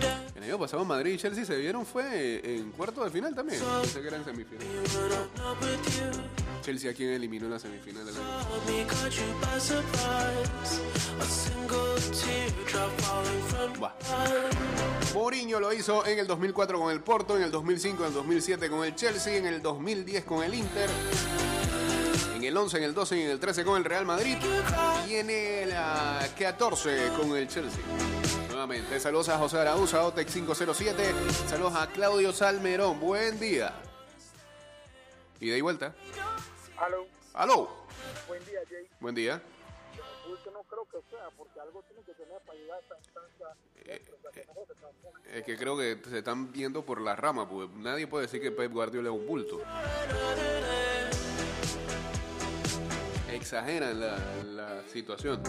El 0.00 0.23
pasado 0.58 0.84
Madrid 0.84 1.14
y 1.14 1.18
Chelsea 1.18 1.44
se 1.44 1.56
vieron 1.56 1.84
fue 1.86 2.40
en 2.44 2.70
cuarto 2.72 3.04
de 3.04 3.10
final 3.10 3.34
también. 3.34 3.60
Pensé 3.80 4.00
que 4.00 4.08
era 4.08 4.16
en 4.16 4.24
semifinal. 4.24 4.66
Chelsea 6.62 6.90
a 6.90 6.94
quien 6.94 7.10
eliminó 7.10 7.48
la 7.48 7.58
semifinal. 7.58 8.06
Buah. 13.78 13.92
Mourinho 15.14 15.60
lo 15.60 15.72
hizo 15.72 16.04
en 16.06 16.18
el 16.18 16.26
2004 16.26 16.78
con 16.78 16.90
el 16.92 17.00
Porto, 17.00 17.36
en 17.36 17.42
el 17.42 17.50
2005, 17.50 18.02
en 18.02 18.08
el 18.08 18.14
2007 18.14 18.70
con 18.70 18.84
el 18.84 18.94
Chelsea, 18.94 19.36
en 19.36 19.46
el 19.46 19.62
2010 19.62 20.24
con 20.24 20.42
el 20.42 20.54
Inter, 20.54 20.90
en 22.34 22.44
el 22.44 22.56
11, 22.56 22.78
en 22.78 22.84
el 22.84 22.94
12 22.94 23.16
y 23.16 23.22
en 23.22 23.30
el 23.30 23.40
13 23.40 23.64
con 23.64 23.76
el 23.76 23.84
Real 23.84 24.04
Madrid 24.04 24.36
y 25.08 25.14
en 25.14 25.30
el 25.30 25.72
ah, 25.72 26.26
14 26.38 27.10
con 27.16 27.36
el 27.36 27.48
Chelsea. 27.48 27.82
Nuevamente, 28.48 29.00
saludos 29.00 29.28
a 29.28 29.38
José 29.38 29.58
Araúz, 29.58 29.94
a 29.94 30.04
Otec 30.04 30.28
507, 30.28 31.12
saludos 31.48 31.74
a 31.74 31.88
Claudio 31.88 32.32
Salmerón, 32.32 33.00
buen 33.00 33.38
día. 33.38 33.72
Y 35.40 35.48
de 35.48 35.54
ahí 35.54 35.60
vuelta. 35.60 35.94
Aló, 36.78 37.06
¡Aló! 37.34 37.68
buen 38.28 38.44
día, 38.44 38.60
Jay. 38.68 38.88
Buen 39.00 39.14
día. 39.14 39.42
Yo 40.44 40.50
no 40.52 40.62
creo 40.62 40.86
que 40.90 40.98
sea, 41.10 41.28
porque 41.36 41.60
algo 41.60 41.82
tiene 41.82 42.02
que 42.04 42.12
tener 42.14 42.40
para 42.40 42.58
llegar 42.58 42.78
a 42.78 42.80
esta 42.80 42.96
instancia. 42.96 43.46
Es 45.32 45.42
que 45.44 45.56
creo 45.56 45.76
que 45.76 46.00
se 46.08 46.18
están 46.18 46.52
viendo 46.52 46.84
por 46.84 47.00
la 47.00 47.16
rama, 47.16 47.48
porque 47.48 47.72
nadie 47.76 48.06
puede 48.06 48.26
decir 48.26 48.40
que 48.40 48.52
Pep 48.52 48.72
Guardiola 48.72 49.10
es 49.10 49.14
un 49.14 49.26
bulto. 49.26 49.60
Exageran 53.32 54.00
la, 54.00 54.16
la 54.44 54.82
situación. 54.92 55.42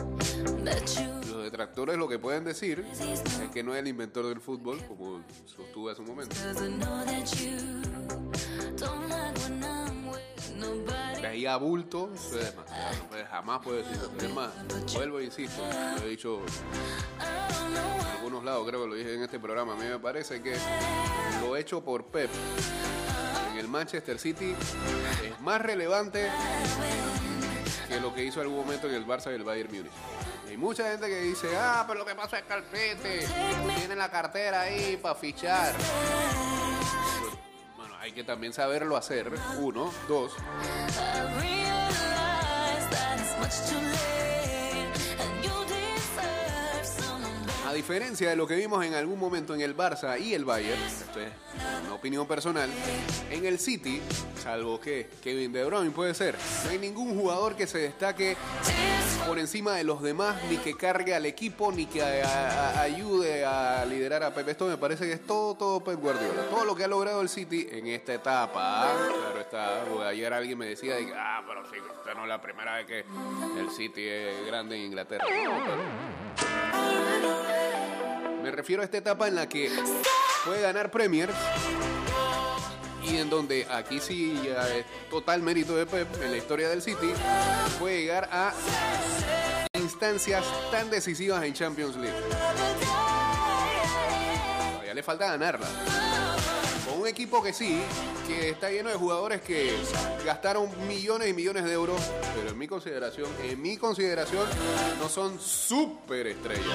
Los 1.29 1.43
detractores 1.43 1.97
lo 1.97 2.07
que 2.07 2.19
pueden 2.19 2.43
decir 2.43 2.85
es 2.99 3.21
que 3.53 3.63
no 3.63 3.73
es 3.73 3.79
el 3.79 3.87
inventor 3.87 4.25
del 4.27 4.41
fútbol, 4.41 4.79
como 4.87 5.21
sostuve 5.45 5.91
hace 5.91 6.01
un 6.01 6.07
momento. 6.07 6.35
Ahí 11.23 11.45
a 11.45 11.57
bulto, 11.57 12.11
eso 12.13 12.39
es 12.39 12.55
demasiado. 12.55 12.95
Pues 13.09 13.27
jamás 13.27 13.61
puedo 13.61 13.77
decir. 13.77 13.97
Es 14.19 14.33
más, 14.33 14.51
vuelvo 14.93 15.19
e 15.19 15.25
insisto, 15.25 15.61
lo 15.99 16.05
he 16.05 16.09
dicho 16.09 16.41
en 17.19 18.07
algunos 18.17 18.43
lados, 18.43 18.65
creo 18.67 18.83
que 18.83 18.87
lo 18.87 18.95
dije 18.95 19.15
en 19.15 19.23
este 19.23 19.39
programa. 19.39 19.73
A 19.73 19.75
mí 19.75 19.85
me 19.85 19.99
parece 19.99 20.41
que 20.41 20.55
lo 21.41 21.57
hecho 21.57 21.83
por 21.83 22.05
Pep 22.05 22.29
el 23.57 23.67
Manchester 23.67 24.19
City 24.19 24.55
es 25.23 25.39
más 25.41 25.61
relevante 25.61 26.29
que 27.87 27.99
lo 27.99 28.13
que 28.13 28.23
hizo 28.23 28.41
algún 28.41 28.57
momento 28.57 28.87
en 28.87 28.95
el 28.95 29.05
Barça 29.05 29.31
y 29.31 29.35
el 29.35 29.43
Bayern 29.43 29.69
Múnich. 29.71 29.91
Hay 30.47 30.57
mucha 30.57 30.89
gente 30.91 31.07
que 31.07 31.21
dice, 31.21 31.47
ah, 31.57 31.83
pero 31.87 31.99
lo 31.99 32.05
que 32.05 32.15
pasa 32.15 32.39
es 32.39 32.45
que 32.45 32.53
el 32.53 33.75
tiene 33.75 33.95
la 33.95 34.09
cartera 34.09 34.61
ahí 34.61 34.97
para 34.97 35.15
fichar. 35.15 35.73
Bueno, 37.75 37.95
hay 37.97 38.11
que 38.11 38.23
también 38.23 38.53
saberlo 38.53 38.97
hacer. 38.97 39.31
Uno, 39.59 39.91
dos. 40.07 40.33
Diferencia 47.75 48.29
de 48.29 48.35
lo 48.35 48.47
que 48.47 48.55
vimos 48.55 48.83
en 48.83 48.93
algún 48.93 49.19
momento 49.19 49.53
en 49.53 49.61
el 49.61 49.75
Barça 49.77 50.19
y 50.19 50.33
el 50.33 50.45
Bayern, 50.45 50.81
esto 50.81 51.19
es 51.19 51.29
una 51.83 51.93
opinión 51.93 52.25
personal, 52.27 52.69
en 53.29 53.45
el 53.45 53.59
City, 53.59 54.01
salvo 54.41 54.79
que 54.79 55.09
Kevin 55.21 55.51
De 55.51 55.63
Bruyne 55.65 55.91
puede 55.91 56.13
ser, 56.13 56.35
no 56.63 56.71
hay 56.71 56.79
ningún 56.79 57.19
jugador 57.19 57.55
que 57.55 57.67
se 57.67 57.77
destaque 57.77 58.37
por 59.27 59.37
encima 59.39 59.75
de 59.75 59.83
los 59.83 60.01
demás, 60.01 60.41
ni 60.49 60.57
que 60.57 60.75
cargue 60.75 61.13
al 61.13 61.25
equipo, 61.25 61.71
ni 61.71 61.85
que 61.85 62.01
ayude 62.01 63.45
a 63.45 63.85
liderar 63.85 64.23
a 64.23 64.33
Pep. 64.33 64.47
Esto 64.47 64.67
me 64.67 64.77
parece 64.77 65.05
que 65.05 65.13
es 65.13 65.25
todo, 65.25 65.55
todo 65.55 65.83
Pep 65.83 65.99
Guardiola. 65.99 66.43
Todo 66.49 66.65
lo 66.65 66.75
que 66.75 66.83
ha 66.83 66.87
logrado 66.87 67.21
el 67.21 67.29
City 67.29 67.67
en 67.71 67.87
esta 67.87 68.13
etapa. 68.13 68.93
Claro 68.93 69.39
está, 69.39 70.07
ayer 70.07 70.33
alguien 70.33 70.57
me 70.57 70.67
decía, 70.67 70.95
ah, 71.15 71.43
pero 71.47 71.65
sí, 71.69 71.77
esta 71.97 72.13
no 72.13 72.23
es 72.23 72.29
la 72.29 72.41
primera 72.41 72.75
vez 72.75 72.85
que 72.85 73.05
el 73.59 73.69
City 73.71 74.07
es 74.07 74.45
grande 74.47 74.75
en 74.75 74.83
Inglaterra. 74.83 75.25
Me 78.45 78.51
refiero 78.51 78.83
a 78.83 78.85
esta 78.85 78.99
etapa 78.99 79.27
en 79.27 79.33
la 79.33 79.49
que 79.49 79.71
puede 80.45 80.61
ganar 80.61 80.91
Premier 80.91 81.31
y 83.01 83.17
en 83.17 83.27
donde 83.27 83.65
aquí 83.71 83.99
sí 83.99 84.39
ya 84.45 84.67
total 85.09 85.41
mérito 85.41 85.75
de 85.75 85.87
Pep 85.87 86.07
en 86.21 86.29
la 86.29 86.37
historia 86.37 86.69
del 86.69 86.83
City, 86.83 87.11
puede 87.79 88.01
llegar 88.01 88.29
a 88.31 88.53
instancias 89.73 90.45
tan 90.69 90.91
decisivas 90.91 91.43
en 91.43 91.55
Champions 91.55 91.95
League. 91.95 92.15
Todavía 94.73 94.93
le 94.93 95.01
falta 95.01 95.25
ganarla. 95.25 96.04
Un 97.05 97.09
equipo 97.09 97.43
que 97.43 97.53
sí, 97.53 97.79
que 98.25 98.49
está 98.49 98.71
lleno 98.71 98.89
de 98.89 98.95
jugadores 98.95 99.39
que 99.41 99.71
gastaron 100.25 100.71
millones 100.87 101.29
y 101.29 101.33
millones 101.33 101.63
de 101.63 101.71
euros, 101.71 102.01
pero 102.35 102.49
en 102.49 102.57
mi 102.57 102.67
consideración, 102.67 103.29
en 103.43 103.61
mi 103.61 103.77
consideración, 103.77 104.49
no 104.99 105.07
son 105.07 105.39
súper 105.39 106.25
estrellas. 106.25 106.65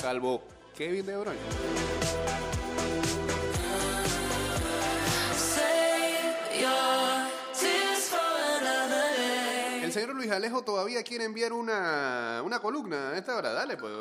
Salvo 0.00 0.42
Kevin 0.74 1.04
De 1.04 1.14
Bruyne. 1.14 1.38
El 9.82 9.92
señor 9.92 10.14
Luis 10.14 10.30
Alejo 10.30 10.62
todavía 10.62 11.02
quiere 11.02 11.24
enviar 11.24 11.52
una, 11.52 12.40
una 12.42 12.60
columna 12.60 13.10
a 13.10 13.18
esta 13.18 13.36
hora. 13.36 13.52
Dale, 13.52 13.76
pues, 13.76 13.92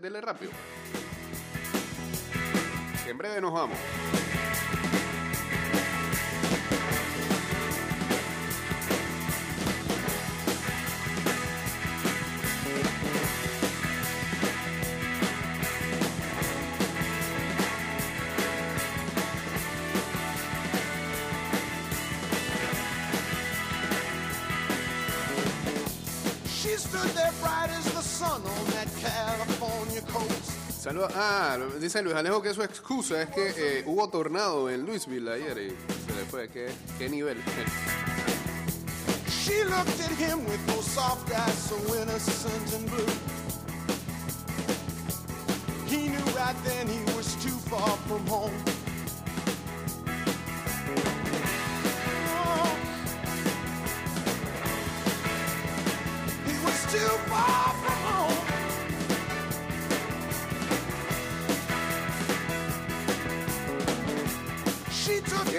dele 0.00 0.22
rápido. 0.22 0.52
Que 3.06 3.12
en 3.12 3.18
breve 3.18 3.40
nos 3.40 3.52
vamos. 3.52 3.78
She 26.48 26.70
stood 26.70 27.08
there 27.14 27.30
bright 27.40 27.70
as 27.70 27.84
the 27.92 28.02
sun 28.02 28.42
on 28.42 28.42
that 28.42 28.75
California 28.75 28.75
Saluda. 30.86 31.08
Ah, 31.16 31.58
dice 31.80 32.00
Luis 32.00 32.14
Alejo 32.14 32.40
que 32.40 32.54
su 32.54 32.62
excusa 32.62 33.20
es 33.20 33.30
que 33.30 33.54
eh, 33.56 33.82
hubo 33.86 34.08
tornado 34.08 34.70
en 34.70 34.86
Louisville 34.86 35.28
ayer 35.32 35.58
y 35.58 35.70
se 35.70 36.14
le 36.14 36.24
fue. 36.30 36.48
¿Qué, 36.48 36.68
qué 36.96 37.08
nivel? 37.08 37.38
She 39.28 39.64
looked 39.64 40.00
at 40.00 40.12
him 40.12 40.44
with 40.44 40.64
those 40.68 40.88
soft 40.88 41.28
eyes 41.32 41.58
so 41.58 41.74
innocent 42.00 42.74
and 42.74 42.88
blue. 42.88 43.12
He 45.88 46.08
knew 46.08 46.24
right 46.36 46.54
then 46.62 46.86
he 46.86 47.02
was 47.16 47.34
too 47.42 47.58
far 47.68 47.96
from 48.06 48.24
home. 48.28 48.75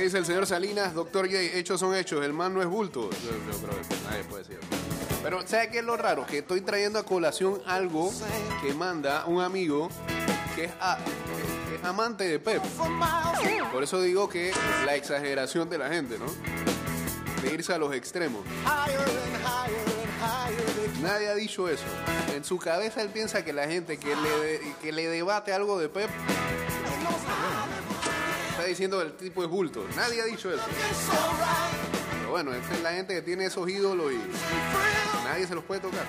Dice 0.08 0.20
el 0.20 0.26
señor 0.26 0.48
Salinas? 0.48 0.94
Doctor 0.94 1.26
J, 1.26 1.38
hechos 1.58 1.82
son 1.82 1.94
hechos, 1.94 2.24
el 2.24 2.32
man 2.32 2.54
no 2.54 2.62
es 2.62 2.68
bulto. 2.68 3.10
Yo, 3.10 3.32
yo 3.52 3.58
creo 3.60 3.82
que 3.82 3.96
nadie 4.10 4.24
puede 4.24 4.44
decir. 4.44 4.60
Pero, 5.22 5.46
¿sabe 5.46 5.70
qué 5.70 5.80
es 5.80 5.84
lo 5.84 5.98
raro? 5.98 6.26
Que 6.26 6.38
estoy 6.38 6.62
trayendo 6.62 6.98
a 6.98 7.04
colación 7.04 7.62
algo 7.66 8.14
que 8.62 8.74
manda 8.74 9.26
un 9.26 9.42
amigo 9.42 9.90
que 10.56 10.66
es, 10.66 10.72
amante 11.84 12.24
de 12.24 12.40
Pep. 12.40 12.64
Por 13.74 13.84
eso 13.84 14.02
digo 14.02 14.30
que 14.30 14.54
la 14.86 14.96
exageración 14.96 15.70
de 15.70 15.78
la 15.78 15.90
gente, 15.90 16.18
¿no? 16.18 16.26
De 17.42 17.54
irse 17.54 17.74
a 17.74 17.78
los 17.78 17.94
extremos. 17.94 18.46
Nadie 21.02 21.28
ha 21.28 21.36
dicho 21.36 21.68
eso. 21.68 21.84
En 22.34 22.46
su 22.46 22.58
cabeza 22.58 23.02
él 23.02 23.10
piensa 23.10 23.44
que 23.44 23.52
la 23.52 23.68
gente 23.68 23.98
que 23.98 24.16
le, 24.16 24.74
que 24.82 24.94
le 24.94 25.10
debate 25.10 25.52
algo 25.52 25.78
de 25.78 25.90
Pep 25.90 26.10
diciendo 28.68 29.02
el 29.02 29.14
tipo 29.14 29.44
es 29.44 29.50
bulto. 29.50 29.86
Nadie 29.96 30.22
ha 30.22 30.26
dicho 30.26 30.52
eso. 30.52 30.64
Pero 32.20 32.32
bueno, 32.32 32.54
es 32.54 32.82
la 32.82 32.92
gente 32.92 33.14
que 33.16 33.22
tiene 33.22 33.46
esos 33.46 33.68
ídolos 33.70 34.12
y 34.12 34.18
nadie 35.24 35.48
se 35.48 35.56
los 35.56 35.64
puede 35.64 35.82
tocar. 35.82 36.06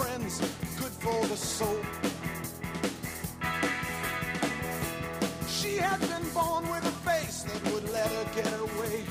Friends, 0.00 0.40
good 0.78 0.94
for 1.04 1.26
the 1.26 1.36
soul. 1.36 1.80
She 5.48 5.76
had 5.76 6.00
been 6.00 6.26
born 6.32 6.64
with 6.70 6.84
a 6.84 6.96
face 7.08 7.42
that 7.42 7.72
would 7.72 7.86
let 7.92 8.06
her 8.06 8.26
get 8.34 8.46
her 8.46 8.64
way. 8.80 9.04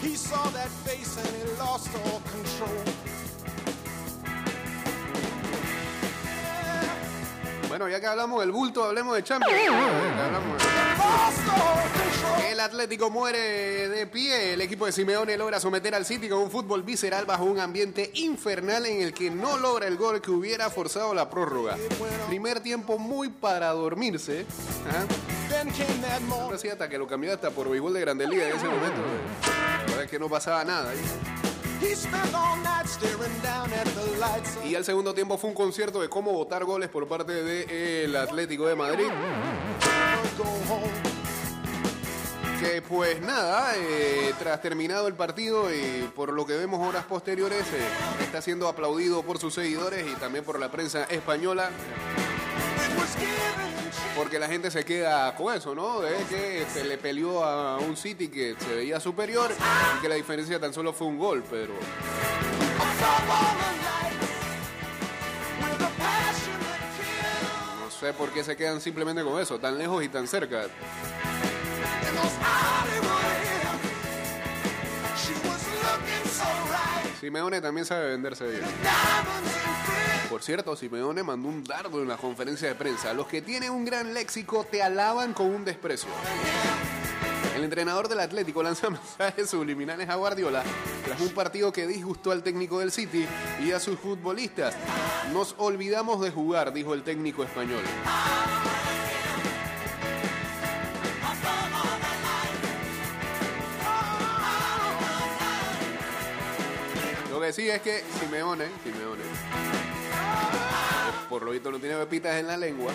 He 0.00 0.14
saw 0.14 0.44
that 0.50 0.70
face 0.86 1.16
and 1.18 1.28
he 1.36 1.44
lost 1.58 1.88
all 2.04 2.20
control. 2.36 2.82
Bueno, 7.68 7.88
ya 7.88 8.00
que 8.00 8.06
hablamos 8.06 8.40
del 8.40 8.50
bulto, 8.50 8.84
hablemos 8.84 9.14
de 9.14 9.22
Champions. 9.22 10.79
El 12.50 12.60
Atlético 12.60 13.10
muere 13.10 13.88
de 13.88 14.06
pie. 14.06 14.52
El 14.54 14.60
equipo 14.60 14.86
de 14.86 14.92
Simeone 14.92 15.36
logra 15.38 15.58
someter 15.58 15.94
al 15.94 16.04
City 16.04 16.28
con 16.28 16.40
un 16.40 16.50
fútbol 16.50 16.82
visceral 16.82 17.24
bajo 17.24 17.44
un 17.44 17.58
ambiente 17.58 18.10
infernal 18.14 18.84
en 18.86 19.00
el 19.00 19.14
que 19.14 19.30
no 19.30 19.56
logra 19.56 19.86
el 19.86 19.96
gol 19.96 20.20
que 20.20 20.30
hubiera 20.30 20.68
forzado 20.68 21.14
la 21.14 21.30
prórroga. 21.30 21.76
Primer 22.28 22.60
tiempo 22.60 22.98
muy 22.98 23.30
para 23.30 23.68
dormirse. 23.70 24.44
that 25.50 25.66
Ahora 26.30 26.56
hasta 26.56 26.88
que 26.88 26.98
lo 26.98 27.06
cambió 27.06 27.32
hasta 27.32 27.50
por 27.50 27.68
béisbol 27.68 27.94
de 27.94 28.00
Grande 28.00 28.26
Liga 28.26 28.48
en 28.48 28.56
ese 28.56 28.66
momento. 28.66 29.00
La 29.42 29.84
verdad 29.86 30.04
es 30.04 30.10
que 30.10 30.18
no 30.18 30.28
pasaba 30.28 30.64
nada. 30.64 30.90
ahí. 30.90 31.39
He 31.80 31.94
spent 31.94 32.34
all 32.34 32.56
night 32.58 32.86
staring 32.86 33.40
down 33.42 33.72
at 33.72 33.86
the 33.86 34.18
lights. 34.18 34.58
Y 34.64 34.74
al 34.74 34.84
segundo 34.84 35.14
tiempo 35.14 35.38
fue 35.38 35.48
un 35.50 35.56
concierto 35.56 36.00
de 36.00 36.08
cómo 36.08 36.32
votar 36.32 36.64
goles 36.64 36.90
por 36.90 37.08
parte 37.08 37.32
del 37.32 38.14
Atlético 38.16 38.66
de 38.66 38.76
Madrid. 38.76 39.06
Que 42.60 42.82
pues 42.82 43.22
nada, 43.22 43.72
eh, 43.76 44.34
tras 44.38 44.60
terminado 44.60 45.08
el 45.08 45.14
partido 45.14 45.74
y 45.74 46.10
por 46.14 46.34
lo 46.34 46.44
que 46.44 46.54
vemos 46.54 46.86
horas 46.86 47.06
posteriores, 47.06 47.62
eh, 47.72 48.22
está 48.22 48.42
siendo 48.42 48.68
aplaudido 48.68 49.22
por 49.22 49.38
sus 49.38 49.54
seguidores 49.54 50.06
y 50.06 50.14
también 50.16 50.44
por 50.44 50.60
la 50.60 50.70
prensa 50.70 51.04
española, 51.04 51.70
Porque 54.16 54.38
la 54.38 54.46
gente 54.46 54.70
se 54.70 54.84
queda 54.84 55.34
con 55.34 55.54
eso, 55.54 55.74
¿no? 55.74 56.00
De 56.00 56.16
que 56.24 56.66
se 56.72 56.84
le 56.84 56.98
peleó 56.98 57.44
a 57.44 57.78
un 57.78 57.96
City 57.96 58.28
que 58.28 58.54
se 58.58 58.74
veía 58.74 59.00
superior 59.00 59.50
y 59.96 60.00
que 60.02 60.08
la 60.08 60.14
diferencia 60.14 60.58
tan 60.60 60.72
solo 60.72 60.92
fue 60.92 61.06
un 61.06 61.18
gol, 61.18 61.42
pero 61.50 61.74
no 67.80 67.90
sé 67.90 68.12
por 68.14 68.30
qué 68.30 68.44
se 68.44 68.56
quedan 68.56 68.80
simplemente 68.80 69.22
con 69.22 69.40
eso, 69.40 69.58
tan 69.58 69.78
lejos 69.78 70.02
y 70.04 70.08
tan 70.08 70.26
cerca. 70.26 70.66
Simeone 77.20 77.60
también 77.60 77.84
sabe 77.84 78.08
venderse 78.08 78.46
bien. 78.46 78.64
Por 80.30 80.44
cierto, 80.44 80.76
Simeone 80.76 81.24
mandó 81.24 81.48
un 81.48 81.64
dardo 81.64 82.00
en 82.00 82.06
la 82.06 82.16
conferencia 82.16 82.68
de 82.68 82.76
prensa. 82.76 83.12
Los 83.12 83.26
que 83.26 83.42
tienen 83.42 83.72
un 83.72 83.84
gran 83.84 84.14
léxico 84.14 84.62
te 84.62 84.80
alaban 84.80 85.34
con 85.34 85.46
un 85.46 85.64
desprecio. 85.64 86.08
El 87.56 87.64
entrenador 87.64 88.08
del 88.08 88.20
Atlético 88.20 88.62
lanza 88.62 88.90
mensajes 88.90 89.50
subliminales 89.50 90.08
a 90.08 90.14
Guardiola 90.14 90.62
tras 91.04 91.20
un 91.20 91.30
partido 91.30 91.72
que 91.72 91.84
disgustó 91.88 92.30
al 92.30 92.44
técnico 92.44 92.78
del 92.78 92.92
City 92.92 93.26
y 93.60 93.72
a 93.72 93.80
sus 93.80 93.98
futbolistas. 93.98 94.76
Nos 95.32 95.56
olvidamos 95.58 96.20
de 96.20 96.30
jugar, 96.30 96.72
dijo 96.72 96.94
el 96.94 97.02
técnico 97.02 97.42
español. 97.42 97.82
Lo 107.30 107.40
que 107.40 107.52
sí 107.52 107.68
es 107.68 107.82
que 107.82 108.04
Simeone, 108.20 108.68
Simeone, 108.84 109.24
por 111.30 111.42
lo 111.42 111.52
visto 111.52 111.70
no 111.70 111.78
tiene 111.78 111.96
pepitas 111.96 112.34
en 112.36 112.46
la 112.48 112.56
lengua. 112.58 112.92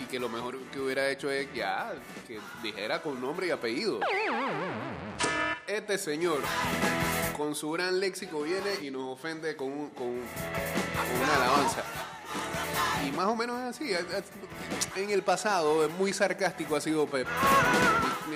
Y, 0.00 0.04
que 0.06 0.18
lo 0.18 0.28
mejor 0.28 0.58
que 0.72 0.78
hubiera 0.80 1.08
hecho 1.10 1.30
es 1.30 1.52
ya, 1.54 1.92
que 2.26 2.38
dijera 2.62 3.02
con 3.02 3.20
nombre 3.20 3.46
y 3.48 3.50
apellido. 3.50 4.00
Este 5.66 5.96
señor, 5.98 6.40
con 7.36 7.54
su 7.54 7.70
gran 7.72 7.98
léxico, 7.98 8.42
viene 8.42 8.74
y 8.82 8.90
nos 8.90 9.04
ofende 9.18 9.56
con, 9.56 9.68
un- 9.72 9.90
con, 9.90 10.06
un- 10.06 10.22
con 10.24 11.22
una 11.22 11.34
alabanza. 11.36 11.82
Y 13.06 13.10
más 13.12 13.26
o 13.26 13.34
menos 13.36 13.58
es 13.60 13.66
así. 13.66 13.92
En 14.96 15.10
el 15.10 15.22
pasado, 15.22 15.88
muy 15.98 16.12
sarcástico 16.12 16.76
ha 16.76 16.80
sido 16.80 17.06
Pep. 17.06 17.26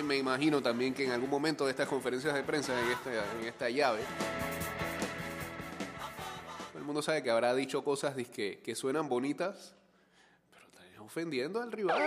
Me 0.05 0.16
imagino 0.16 0.62
también 0.62 0.93
que 0.95 1.05
en 1.05 1.12
algún 1.12 1.29
momento 1.31 1.64
de 1.64 1.70
estas 1.72 1.89
conferencias 1.89 2.33
de 2.35 2.43
prensa, 2.43 2.72
en 2.81 2.91
esta, 2.91 3.11
en 3.41 3.47
esta 3.47 3.68
llave, 3.70 4.01
el 6.87 6.89
mundo 6.89 7.03
sabe 7.03 7.20
que 7.20 7.32
habrá 7.32 7.53
dicho 7.53 7.82
cosas 7.82 8.14
dizque, 8.14 8.61
que 8.64 8.76
suenan 8.76 9.09
bonitas, 9.09 9.74
pero 10.53 10.66
está 10.66 11.03
ofendiendo 11.03 11.61
al 11.61 11.72
rival. 11.72 12.01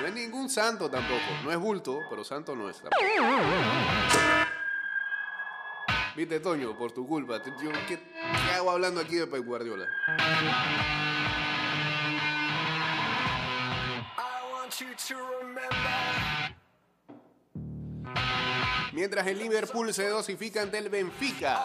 No 0.00 0.06
es 0.06 0.14
ningún 0.14 0.48
santo 0.48 0.88
tampoco. 0.88 1.20
No 1.42 1.50
es 1.50 1.58
bulto, 1.58 1.98
pero 2.08 2.22
santo 2.22 2.54
no 2.54 2.70
es. 2.70 2.76
tampoco. 2.76 3.02
Viste, 6.14 6.38
Toño, 6.38 6.78
por 6.78 6.92
tu 6.92 7.04
culpa. 7.04 7.42
¿qué, 7.42 7.52
qué 7.88 8.54
hago 8.54 8.70
hablando 8.70 9.00
aquí 9.00 9.16
de 9.16 9.26
Pep 9.26 9.44
Guardiola? 9.44 9.88
Mientras 18.92 19.26
el 19.26 19.38
Liverpool 19.38 19.92
se 19.92 20.06
dosifica 20.06 20.62
ante 20.62 20.78
el 20.78 20.88
Benfica. 20.88 21.60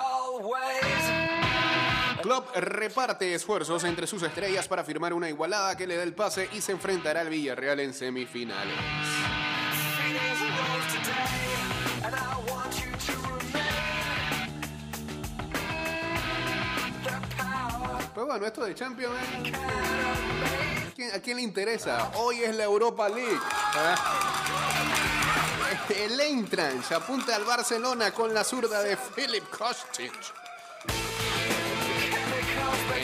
Klopp 2.28 2.54
reparte 2.58 3.34
esfuerzos 3.34 3.86
entre 3.86 4.06
sus 4.06 4.22
estrellas 4.22 4.68
para 4.68 4.84
firmar 4.84 5.14
una 5.14 5.30
igualada 5.30 5.78
que 5.78 5.88
le 5.88 5.96
da 5.96 6.04
el 6.04 6.14
pase 6.14 6.50
y 6.52 6.60
se 6.60 6.74
enfrentará 6.74 7.22
al 7.22 7.30
Villarreal 7.30 7.80
en 7.80 7.94
semifinales. 7.94 8.76
Pues 18.14 18.26
bueno, 18.26 18.46
esto 18.46 18.66
de 18.66 18.76
Champions, 18.76 19.16
eh, 20.98 21.12
¿a 21.16 21.20
quién, 21.22 21.38
le 21.38 21.44
interesa? 21.44 22.12
Hoy 22.16 22.44
es 22.44 22.54
la 22.54 22.66
Europa 22.66 23.08
League. 23.08 23.40
El 25.96 26.20
Eintracht 26.20 26.92
apunta 26.92 27.38
al 27.38 27.46
Barcelona 27.46 28.12
con 28.12 28.34
la 28.34 28.44
zurda 28.44 28.84
de 28.84 28.98
Filip 28.98 29.50
Kostic. 29.50 30.47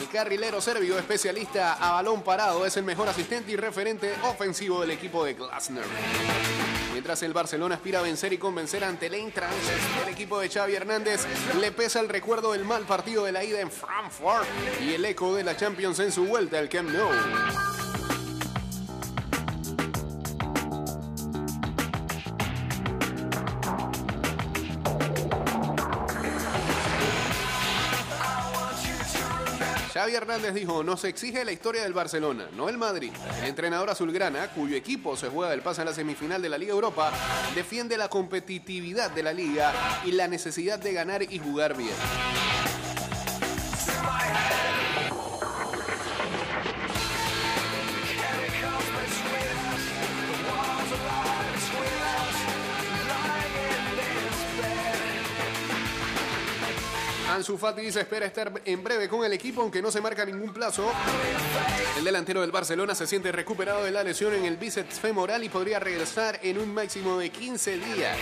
El 0.03 0.09
carrilero 0.09 0.59
serbio 0.59 0.99
especialista 0.99 1.75
a 1.75 1.93
balón 1.93 2.23
parado 2.23 2.65
es 2.65 2.75
el 2.75 2.83
mejor 2.83 3.07
asistente 3.07 3.53
y 3.53 3.55
referente 3.55 4.13
ofensivo 4.23 4.81
del 4.81 4.91
equipo 4.91 5.23
de 5.23 5.33
Glasner. 5.33 5.85
Mientras 6.91 7.23
el 7.23 7.31
Barcelona 7.31 7.75
aspira 7.75 7.99
a 7.99 8.01
vencer 8.01 8.33
y 8.33 8.37
convencer 8.37 8.83
ante 8.83 9.05
el 9.05 9.13
Eintracht, 9.13 9.53
el 10.05 10.11
equipo 10.11 10.41
de 10.41 10.49
Xavi 10.49 10.75
Hernández 10.75 11.25
le 11.57 11.71
pesa 11.71 12.01
el 12.01 12.09
recuerdo 12.09 12.51
del 12.51 12.65
mal 12.65 12.83
partido 12.83 13.23
de 13.23 13.31
la 13.31 13.45
ida 13.45 13.61
en 13.61 13.71
Frankfurt 13.71 14.45
y 14.81 14.93
el 14.93 15.05
eco 15.05 15.33
de 15.35 15.45
la 15.45 15.55
Champions 15.55 15.97
en 15.99 16.11
su 16.11 16.25
vuelta 16.25 16.59
al 16.59 16.67
Camp 16.67 16.89
Nou. 16.89 17.82
Hernández 30.17 30.53
dijo, 30.53 30.83
nos 30.83 31.03
exige 31.03 31.43
la 31.45 31.51
historia 31.51 31.83
del 31.83 31.93
Barcelona, 31.93 32.47
no 32.55 32.69
el 32.69 32.77
Madrid. 32.77 33.11
El 33.39 33.45
entrenador 33.45 33.89
azulgrana, 33.89 34.49
cuyo 34.51 34.75
equipo 34.75 35.15
se 35.15 35.29
juega 35.29 35.53
el 35.53 35.61
pase 35.61 35.81
en 35.81 35.87
la 35.87 35.93
semifinal 35.93 36.41
de 36.41 36.49
la 36.49 36.57
Liga 36.57 36.73
Europa, 36.73 37.11
defiende 37.55 37.97
la 37.97 38.09
competitividad 38.09 39.11
de 39.11 39.23
la 39.23 39.33
liga 39.33 39.73
y 40.05 40.11
la 40.11 40.27
necesidad 40.27 40.79
de 40.79 40.93
ganar 40.93 41.23
y 41.23 41.39
jugar 41.39 41.75
bien. 41.75 41.95
Ansu 57.43 57.57
Fati 57.57 57.91
se 57.91 57.99
espera 57.99 58.25
estar 58.25 58.53
en 58.63 58.81
breve 58.81 59.09
con 59.09 59.25
el 59.25 59.33
equipo, 59.33 59.63
aunque 59.63 59.81
no 59.81 59.91
se 59.91 59.99
marca 59.99 60.23
ningún 60.23 60.53
plazo. 60.53 60.89
El 61.97 62.05
delantero 62.05 62.39
del 62.39 62.53
Barcelona 62.53 62.95
se 62.95 63.05
siente 63.05 63.33
recuperado 63.33 63.83
de 63.83 63.91
la 63.91 64.01
lesión 64.01 64.33
en 64.33 64.45
el 64.45 64.55
bíceps 64.55 64.97
femoral 64.97 65.43
y 65.43 65.49
podría 65.49 65.77
regresar 65.77 66.39
en 66.41 66.57
un 66.57 66.73
máximo 66.73 67.17
de 67.17 67.29
15 67.29 67.79
días. 67.79 68.17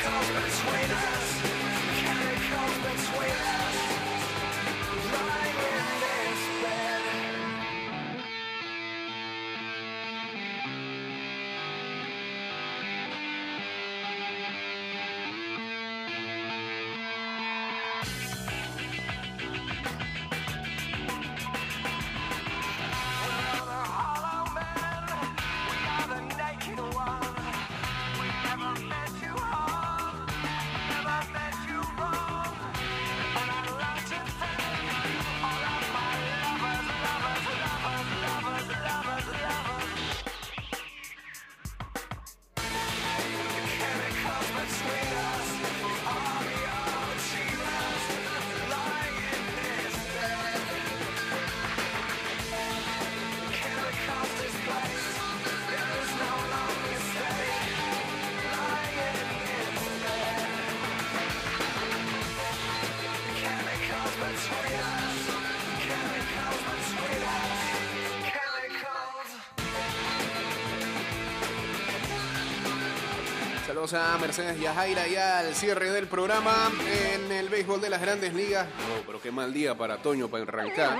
Saludos 73.82 73.94
a 73.94 74.18
Mercedes 74.20 74.62
y 74.62 74.66
a 74.68 74.76
Jaira 74.76 75.08
ya 75.08 75.40
al 75.40 75.56
cierre 75.56 75.90
del 75.90 76.06
programa 76.06 76.72
en 76.86 77.32
el 77.32 77.50
béisbol 77.50 77.82
de 77.82 77.90
las 77.90 78.00
grandes 78.00 78.32
ligas. 78.32 78.68
Oh, 78.68 79.02
pero 79.08 79.20
qué 79.20 79.32
mal 79.32 79.52
día 79.52 79.76
para 79.76 80.00
Toño 80.00 80.28
para 80.28 80.44
arrancar. 80.44 81.00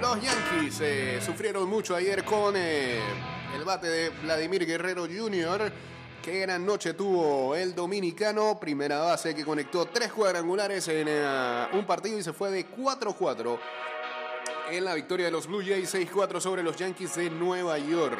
Los 0.00 0.18
Yankees 0.18 0.80
eh, 0.80 1.20
sufrieron 1.20 1.68
mucho 1.68 1.94
ayer 1.94 2.24
con 2.24 2.54
eh, 2.56 3.00
el 3.54 3.64
bate 3.64 3.86
de 3.86 4.08
Vladimir 4.22 4.64
Guerrero 4.64 5.02
Jr. 5.02 5.70
Qué 6.22 6.40
gran 6.40 6.64
noche 6.64 6.94
tuvo 6.94 7.54
el 7.54 7.74
dominicano. 7.74 8.58
Primera 8.58 9.00
base 9.00 9.34
que 9.34 9.44
conectó 9.44 9.84
tres 9.84 10.10
cuadrangulares 10.10 10.88
en 10.88 11.08
eh, 11.10 11.66
un 11.74 11.84
partido 11.84 12.18
y 12.18 12.22
se 12.22 12.32
fue 12.32 12.50
de 12.50 12.66
4-4 12.66 13.58
en 14.70 14.84
la 14.86 14.94
victoria 14.94 15.26
de 15.26 15.32
los 15.32 15.46
Blue 15.46 15.60
Jays 15.60 15.94
6-4 15.94 16.40
sobre 16.40 16.62
los 16.62 16.76
Yankees 16.76 17.14
de 17.14 17.28
Nueva 17.28 17.76
York. 17.76 18.18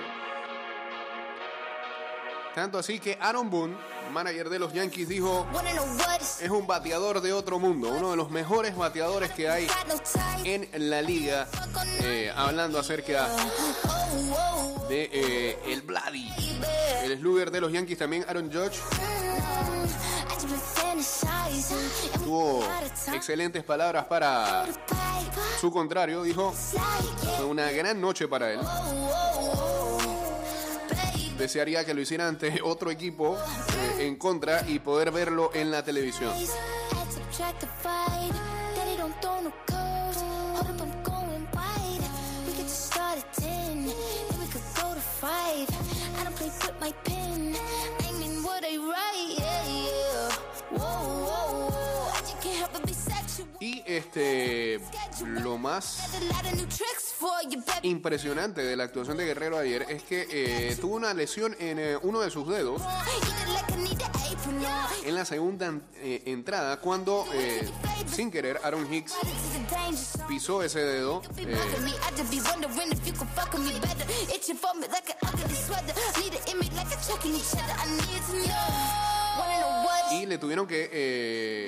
Tanto 2.54 2.76
así 2.76 2.98
que 2.98 3.16
Aaron 3.18 3.48
Boone, 3.48 3.74
manager 4.10 4.48
de 4.48 4.58
los 4.58 4.72
Yankees, 4.72 5.08
dijo, 5.08 5.46
es 6.40 6.50
un 6.50 6.66
bateador 6.66 7.20
de 7.20 7.32
otro 7.32 7.58
mundo, 7.58 7.90
uno 7.90 8.10
de 8.10 8.16
los 8.16 8.30
mejores 8.30 8.76
bateadores 8.76 9.30
que 9.32 9.48
hay 9.48 9.66
en 10.44 10.68
la 10.90 11.02
liga, 11.02 11.48
eh, 12.00 12.32
hablando 12.34 12.78
acerca 12.78 13.28
de 14.88 15.10
eh, 15.12 15.58
el 15.66 15.82
Bloody. 15.82 16.30
El 17.04 17.18
slugger 17.18 17.50
de 17.50 17.60
los 17.60 17.72
Yankees 17.72 17.98
también, 17.98 18.24
Aaron 18.28 18.50
Judge, 18.52 18.78
tuvo 22.24 22.64
excelentes 23.12 23.64
palabras 23.64 24.04
para 24.06 24.66
su 25.60 25.70
contrario, 25.70 26.22
dijo, 26.22 26.52
fue 27.36 27.44
una 27.44 27.70
gran 27.70 28.00
noche 28.00 28.28
para 28.28 28.52
él. 28.52 28.60
Desearía 31.42 31.84
que 31.84 31.92
lo 31.92 32.00
hiciera 32.00 32.28
ante 32.28 32.60
otro 32.64 32.88
equipo 32.92 33.36
eh, 33.98 34.06
en 34.06 34.14
contra 34.14 34.64
y 34.68 34.78
poder 34.78 35.10
verlo 35.10 35.50
en 35.52 35.72
la 35.72 35.82
televisión. 35.82 36.32
track 37.36 37.58
to 37.58 37.66
fight. 37.66 38.32
Daddy 38.76 38.96
don't 38.96 39.12
throw 39.20 39.40
no 39.40 39.50
curves. 39.66 40.22
Hold 40.54 40.70
up, 40.70 40.80
I'm 40.80 41.02
going 41.02 41.44
wide. 41.52 42.04
We 42.46 42.52
could 42.52 42.68
just 42.68 42.92
start 42.92 43.18
at 43.18 43.32
10, 43.32 43.86
then 43.86 44.38
we 44.38 44.46
could 44.52 44.62
go 44.76 44.94
to 44.94 45.00
5. 45.00 45.26
I 45.26 46.22
don't 46.22 46.36
play 46.36 46.46
with 46.46 46.80
my 46.80 46.92
pen. 47.02 47.56
I 48.06 48.12
mean 48.20 48.44
what 48.44 48.62
I 48.64 48.76
write, 48.76 49.34
yeah, 49.36 49.66
yeah. 49.66 50.78
Whoa, 50.78 51.26
whoa, 51.26 51.70
whoa. 51.70 52.10
I 52.14 52.20
just 52.20 52.40
can't 52.40 52.56
help 52.56 52.72
but 52.72 52.86
be 52.86 52.92
sexual. 52.94 53.48
Y 53.60 53.82
este, 53.86 54.78
lo 55.20 55.58
más 55.58 55.98
impresionante 57.82 58.62
de 58.62 58.76
la 58.76 58.84
actuación 58.84 59.16
de 59.16 59.24
Guerrero 59.26 59.58
ayer 59.58 59.86
es 59.88 60.02
que 60.02 60.26
eh, 60.30 60.76
tuvo 60.80 60.96
una 60.96 61.12
lesión 61.14 61.54
en 61.58 61.78
eh, 61.78 61.96
uno 62.02 62.20
de 62.20 62.30
sus 62.30 62.48
dedos 62.48 62.82
en 65.04 65.14
la 65.14 65.24
segunda 65.24 65.72
eh, 65.96 66.22
entrada 66.26 66.78
cuando, 66.80 67.26
sin 68.06 68.30
querer, 68.30 68.58
Aaron 68.62 68.92
Hicks 68.92 69.14
pisó 70.28 70.62
ese 70.62 70.80
dedo. 70.80 71.22
Y 80.12 80.26
le 80.26 80.36
tuvieron 80.38 80.66
que 80.66 80.90
eh, 80.92 81.66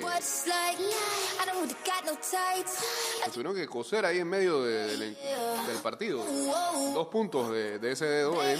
le 3.25 3.31
tuvieron 3.31 3.55
que 3.55 3.65
coser 3.67 4.05
ahí 4.05 4.19
en 4.19 4.27
medio 4.29 4.61
de- 4.63 4.85
del, 4.97 4.99
del 5.67 5.77
partido. 5.81 6.23
Dos 6.93 7.07
puntos 7.07 7.49
de, 7.51 7.79
de 7.79 7.91
ese 7.91 8.05
dedo 8.05 8.43
en, 8.43 8.59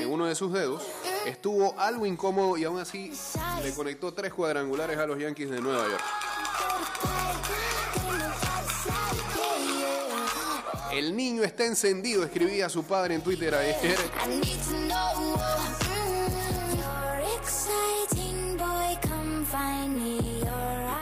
en 0.00 0.10
uno 0.10 0.24
de 0.26 0.34
sus 0.34 0.52
dedos. 0.52 0.82
Estuvo 1.26 1.78
algo 1.78 2.06
incómodo 2.06 2.56
y 2.56 2.64
aún 2.64 2.80
así 2.80 3.12
le 3.62 3.74
conectó 3.74 4.14
tres 4.14 4.32
cuadrangulares 4.32 4.96
a 4.98 5.06
los 5.06 5.18
Yankees 5.18 5.50
de 5.50 5.60
Nueva 5.60 5.86
York. 5.88 6.02
El 10.92 11.14
niño 11.16 11.44
está 11.44 11.64
encendido, 11.66 12.24
escribía 12.24 12.68
su 12.68 12.82
padre 12.84 13.14
en 13.14 13.22
Twitter 13.22 13.54
ayer. 13.54 13.96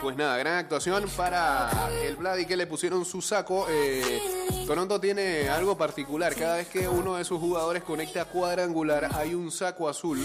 Pues 0.01 0.17
nada, 0.17 0.37
gran 0.37 0.55
actuación 0.55 1.05
para 1.15 1.69
el 2.01 2.15
Vladi 2.15 2.47
que 2.47 2.57
le 2.57 2.65
pusieron 2.65 3.05
su 3.05 3.21
saco. 3.21 3.67
Eh, 3.69 4.65
Toronto 4.65 4.99
tiene 4.99 5.49
algo 5.49 5.77
particular. 5.77 6.33
Cada 6.33 6.55
vez 6.55 6.67
que 6.67 6.87
uno 6.87 7.17
de 7.17 7.23
sus 7.23 7.39
jugadores 7.39 7.83
conecta 7.83 8.25
cuadrangular, 8.25 9.09
hay 9.13 9.35
un 9.35 9.51
saco 9.51 9.87
azul 9.87 10.19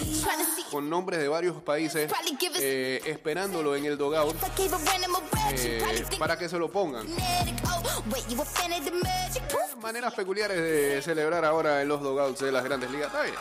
con 0.71 0.89
nombres 0.89 1.19
de 1.19 1.27
varios 1.27 1.61
países 1.61 2.11
eh, 2.59 2.99
esperándolo 3.05 3.75
en 3.75 3.85
el 3.85 3.95
dogout 3.95 4.35
eh, 5.51 6.05
para 6.17 6.35
que 6.35 6.49
se 6.49 6.57
lo 6.57 6.71
pongan. 6.71 7.05
Oh. 9.53 9.77
Maneras 9.81 10.15
peculiares 10.15 10.57
de 10.57 11.01
celebrar 11.03 11.45
ahora 11.45 11.81
en 11.83 11.87
los 11.87 12.01
dogouts 12.01 12.39
de 12.39 12.51
las 12.51 12.63
grandes 12.63 12.89
ligas. 12.89 13.07
Está 13.07 13.21
bien. 13.21 13.35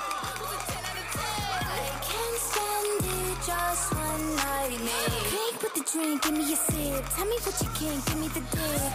Just 3.47 3.93
one 3.93 4.37
night. 4.37 4.79
Drink 5.29 5.63
with 5.63 5.75
the 5.75 5.85
drink, 5.93 6.23
give 6.23 6.33
me 6.33 6.53
a 6.53 6.57
sip. 6.57 7.05
Tell 7.15 7.27
me 7.27 7.37
what 7.45 7.57
you 7.61 7.69
can, 7.77 8.01
give 8.07 8.19
me 8.19 8.29
the 8.29 8.41
dick. 8.41 8.93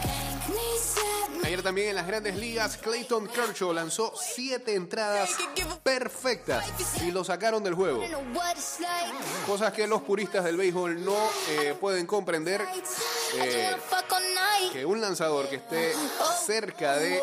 Me 0.50 0.78
set 0.80 1.30
me 1.38 1.47
Ayer 1.47 1.62
también 1.62 1.89
en 1.89 1.95
las 1.95 2.08
grandes 2.08 2.36
ligas, 2.36 2.78
Clayton 2.78 3.28
Kershaw 3.28 3.72
lanzó 3.74 4.12
siete 4.16 4.74
entradas 4.74 5.30
perfectas 5.84 6.66
y 7.04 7.12
lo 7.12 7.24
sacaron 7.24 7.64
del 7.64 7.76
juego. 7.76 8.02
Cosas 9.45 9.74
que 9.74 9.86
los 9.88 10.02
puristas 10.02 10.43
del 10.43 10.58
béisbol 10.58 11.04
no 11.06 11.18
eh, 11.50 11.76
pueden 11.80 12.08
comprender. 12.08 12.66
Eh, 13.36 13.76
que 14.74 14.86
un 14.86 15.02
lanzador 15.02 15.47
que 15.50 15.58
esté 15.58 15.93
cerca 16.45 16.97
de 16.97 17.22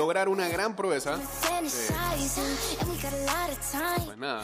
lograr 0.00 0.30
una 0.30 0.48
gran 0.48 0.74
proeza, 0.74 1.18
pues 4.06 4.16
nada, 4.16 4.42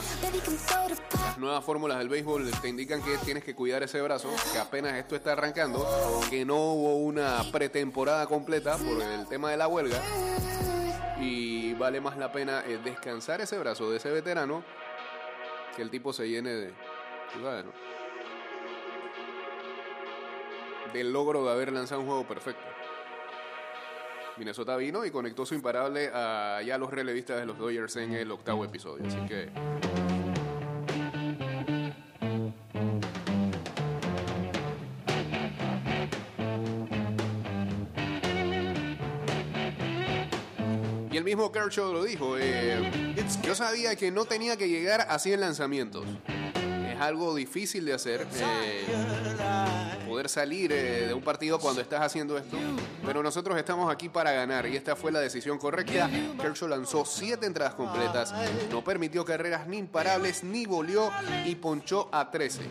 pop. 1.11 1.39
nuevas 1.39 1.65
fórmulas 1.65 1.97
del 1.97 2.11
béisbol 2.11 2.51
te 2.61 2.69
indican 2.69 3.03
que 3.03 3.17
tienes 3.25 3.43
que 3.43 3.55
cuidar 3.55 3.83
ese 3.83 4.03
brazo, 4.03 4.29
que 4.53 4.59
apenas 4.59 4.93
esto 4.97 5.17
está 5.17 5.33
arrancando, 5.33 5.89
que 6.29 6.45
no 6.45 6.57
hubo 6.57 6.97
una 6.97 7.43
pretemporada 7.51 8.27
completa 8.27 8.77
por 8.77 9.01
el 9.01 9.27
tema 9.29 9.51
de 9.51 9.57
la 9.57 9.67
huelga 9.67 9.99
y 11.23 11.73
vale 11.73 12.03
más 12.03 12.19
la 12.19 12.31
pena 12.31 12.63
eh, 12.67 12.79
descansar 12.85 13.41
ese 13.41 13.59
brazo 13.59 13.91
de 13.91 13.97
ese 13.97 14.11
veterano 14.11 14.63
que 15.75 15.81
el 15.81 15.89
tipo 15.89 16.13
se 16.13 16.29
llene 16.29 16.51
de, 16.51 16.75
tú 17.33 17.41
sabes, 17.43 17.65
¿no? 17.65 17.73
del 20.93 21.15
logro 21.15 21.47
de 21.47 21.51
haber 21.51 21.73
lanzado 21.73 22.03
un 22.03 22.09
juego 22.09 22.29
perfecto. 22.29 22.76
Minnesota 24.37 24.77
vino 24.77 25.05
y 25.05 25.11
conectó 25.11 25.47
su 25.47 25.55
imparable 25.55 26.11
a 26.13 26.61
ya 26.65 26.79
los 26.79 26.91
relevistas 26.91 27.39
de 27.39 27.47
los 27.47 27.59
Dodgers 27.59 27.97
en 27.97 28.13
el 28.13 28.31
octavo 28.31 28.65
episodio. 28.65 29.07
Así 29.07 29.19
que 29.27 29.49
Y 41.11 41.17
el 41.17 41.25
mismo 41.25 41.51
Kershaw 41.51 41.93
lo 41.93 42.05
dijo. 42.05 42.37
eh, 42.39 43.15
yo 43.43 43.55
sabía 43.55 43.97
que 43.97 44.11
no 44.11 44.27
tenía 44.27 44.57
que 44.57 44.69
llegar 44.69 45.07
a 45.09 45.19
100 45.19 45.41
lanzamientos. 45.41 46.05
Es 46.97 47.03
algo 47.03 47.35
difícil 47.35 47.85
de 47.85 47.93
hacer. 47.93 48.27
eh, 48.65 48.87
poder 50.07 50.29
salir 50.31 50.73
eh, 50.73 51.09
de 51.09 51.15
un 51.15 51.23
partido 51.23 51.59
cuando 51.59 51.81
estás 51.83 52.01
haciendo 52.01 52.39
esto. 52.39 52.57
Pero 53.05 53.23
nosotros 53.23 53.57
estamos 53.59 53.93
aquí 53.93 54.09
para 54.09 54.33
ganar 54.33 54.67
y 54.67 54.77
esta 54.77 54.97
fue 54.97 55.13
la 55.13 55.21
decisión 55.21 55.59
correcta. 55.59 56.09
Kershaw 56.41 56.69
lanzó 56.69 57.05
7 57.05 57.45
entradas 57.45 57.75
completas. 57.75 58.33
No 58.71 58.83
permitió 58.83 59.25
carreras 59.25 59.67
ni 59.67 59.77
imparables, 59.79 60.43
ni 60.43 60.65
volvió 60.65 61.11
y 61.45 61.55
ponchó 61.57 62.09
a 62.13 62.31
13. 62.31 62.63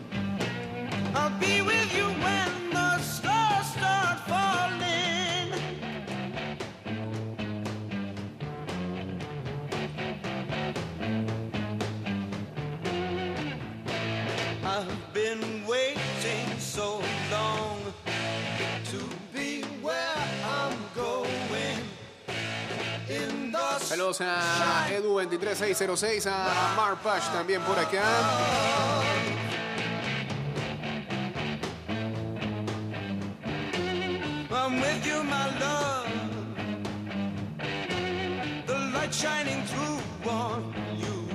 Saludos 24.16 24.20
a 24.22 24.88
Edu23606, 24.92 26.26
a 26.26 26.74
Mark 26.74 27.00
Pash 27.02 27.28
también 27.32 27.60
por 27.62 27.78
acá. 27.78 28.02
I'm 34.50 34.80
with 34.80 35.06
you, 35.06 35.22
my 35.22 35.46
love. 35.60 36.08
The 38.66 38.78
light 38.94 39.12
shining 39.12 39.62
through 39.64 40.00
on 40.30 40.74
you. 40.96 41.28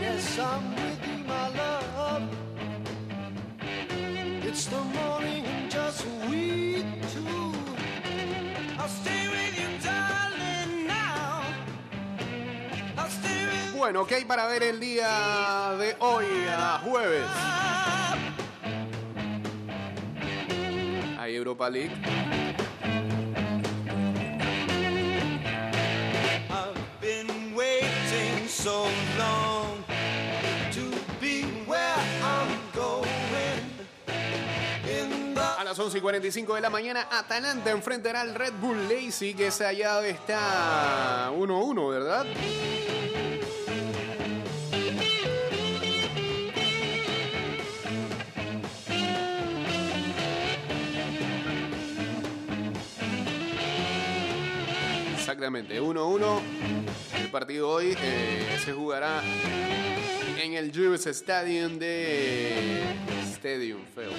Yes, 0.00 0.38
I'm 0.38 0.81
Bueno, 13.82 14.06
¿qué 14.06 14.14
hay 14.14 14.24
para 14.24 14.46
ver 14.46 14.62
el 14.62 14.78
día 14.78 15.74
de 15.76 15.96
hoy, 15.98 16.24
a 16.48 16.78
jueves? 16.84 17.26
Hay 21.18 21.34
Europa 21.34 21.68
League. 21.68 21.90
I've 26.48 26.78
been 27.00 27.56
waiting 27.56 28.46
so 28.46 28.86
long 29.18 29.82
to 30.70 30.82
be 31.20 31.42
where 31.66 31.96
I'm 32.22 32.62
A 35.58 35.64
las 35.64 35.76
11 35.76 35.98
y 35.98 36.00
45 36.00 36.54
de 36.54 36.60
la 36.60 36.70
mañana, 36.70 37.08
Atalanta 37.10 37.72
enfrentará 37.72 38.20
al 38.20 38.36
Red 38.36 38.52
Bull 38.60 38.86
Leipzig, 38.86 39.36
que 39.36 39.48
esa 39.48 39.72
llave 39.72 40.10
está 40.10 41.32
1-1, 41.32 41.90
¿verdad? 41.90 42.26
Exactamente, 55.42 55.82
1-1. 55.82 56.40
El 57.20 57.28
partido 57.32 57.68
hoy 57.68 57.96
eh, 58.00 58.60
se 58.64 58.72
jugará 58.72 59.20
en 60.40 60.54
el 60.54 60.72
Juice 60.72 61.10
Stadium 61.10 61.80
de 61.80 62.80
Stadium 63.32 63.80
feo 63.92 64.12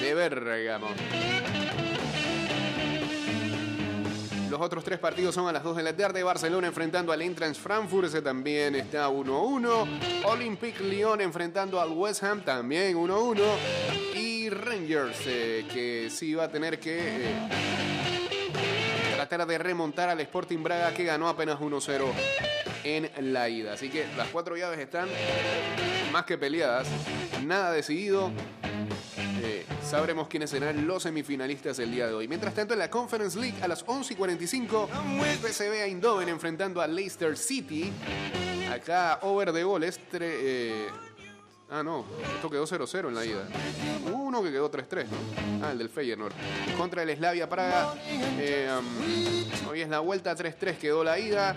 de 0.00 0.14
Bergamo. 0.14 0.86
Los 4.48 4.62
otros 4.62 4.82
tres 4.82 4.98
partidos 4.98 5.34
son 5.34 5.46
a 5.46 5.52
las 5.52 5.62
2 5.62 5.76
de 5.76 5.82
la 5.82 5.94
tarde. 5.94 6.22
Barcelona 6.22 6.68
enfrentando 6.68 7.12
al 7.12 7.20
Eintracht 7.20 7.60
Frankfurt, 7.60 8.06
ese 8.06 8.22
también 8.22 8.76
está 8.76 9.10
1-1. 9.10 10.24
Olympique 10.24 10.82
Lyon 10.82 11.20
enfrentando 11.20 11.78
al 11.78 11.90
West 11.90 12.22
Ham, 12.22 12.40
también 12.40 12.96
1-1. 12.96 13.42
Y 14.14 14.48
Rangers, 14.48 15.18
eh, 15.26 15.66
que 15.70 16.08
sí 16.08 16.34
va 16.34 16.44
a 16.44 16.50
tener 16.50 16.78
que 16.78 16.98
eh, 16.98 18.13
tratar 19.26 19.46
de 19.46 19.58
remontar 19.58 20.10
al 20.10 20.20
Sporting 20.20 20.62
Braga, 20.62 20.92
que 20.92 21.04
ganó 21.04 21.28
apenas 21.28 21.58
1-0 21.58 22.04
en 22.84 23.32
la 23.32 23.48
ida. 23.48 23.72
Así 23.72 23.88
que 23.88 24.06
las 24.16 24.28
cuatro 24.28 24.56
llaves 24.56 24.78
están 24.78 25.08
más 26.12 26.24
que 26.24 26.36
peleadas. 26.36 26.86
Nada 27.42 27.72
decidido. 27.72 28.30
Eh, 29.42 29.64
sabremos 29.82 30.28
quiénes 30.28 30.50
serán 30.50 30.86
los 30.86 31.04
semifinalistas 31.04 31.78
el 31.78 31.90
día 31.90 32.06
de 32.06 32.12
hoy. 32.12 32.28
Mientras 32.28 32.54
tanto, 32.54 32.74
en 32.74 32.80
la 32.80 32.90
Conference 32.90 33.38
League 33.38 33.56
a 33.62 33.68
las 33.68 33.82
11 33.86 34.12
y 34.12 34.16
45, 34.16 34.88
el 35.24 35.38
PSV 35.38 35.84
Eindhoven 35.84 36.28
enfrentando 36.28 36.82
a 36.82 36.86
Leicester 36.86 37.36
City. 37.36 37.92
Acá, 38.70 39.20
over 39.22 39.52
de 39.52 39.64
goles. 39.64 39.98
eh, 40.12 40.88
ah, 41.70 41.82
no, 41.82 42.04
esto 42.34 42.50
quedó 42.50 42.66
0-0 42.66 43.08
en 43.08 43.14
la 43.14 43.24
ida. 43.24 43.48
Uno 44.12 44.42
que 44.42 44.50
quedó 44.50 44.70
3-3, 44.70 45.06
¿no? 45.06 45.66
Ah, 45.66 45.72
el 45.72 45.78
del 45.78 45.88
Feyenoord. 45.88 46.32
Contra 46.76 47.02
el 47.02 47.16
Slavia 47.16 47.48
Praga. 47.48 47.94
eh, 48.38 48.68
hoy 49.68 49.80
es 49.80 49.88
la 49.88 50.00
vuelta 50.00 50.36
3-3, 50.36 50.76
quedó 50.76 51.04
la 51.04 51.18
ida. 51.18 51.54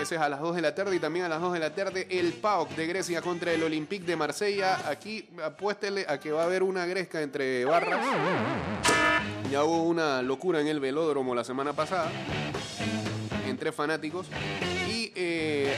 Ese 0.00 0.16
es 0.16 0.20
a 0.20 0.28
las 0.28 0.40
2 0.40 0.56
de 0.56 0.62
la 0.62 0.74
tarde 0.74 0.96
y 0.96 0.98
también 0.98 1.24
a 1.24 1.28
las 1.28 1.40
2 1.40 1.52
de 1.52 1.58
la 1.60 1.74
tarde 1.74 2.06
el 2.10 2.32
PAOK 2.34 2.70
de 2.70 2.86
Grecia 2.86 3.22
contra 3.22 3.52
el 3.52 3.62
Olympique 3.62 4.04
de 4.04 4.16
Marsella. 4.16 4.88
Aquí 4.88 5.28
apuéstele 5.42 6.04
a 6.08 6.18
que 6.18 6.32
va 6.32 6.42
a 6.42 6.44
haber 6.44 6.62
una 6.62 6.84
gresca 6.86 7.22
entre 7.22 7.64
barras. 7.64 8.00
Ya 9.50 9.62
hubo 9.64 9.82
una 9.84 10.20
locura 10.22 10.60
en 10.60 10.66
el 10.68 10.80
velódromo 10.80 11.34
la 11.34 11.44
semana 11.44 11.72
pasada 11.72 12.10
entre 13.46 13.72
fanáticos. 13.72 14.26
Y 14.88 15.12
eh, 15.14 15.74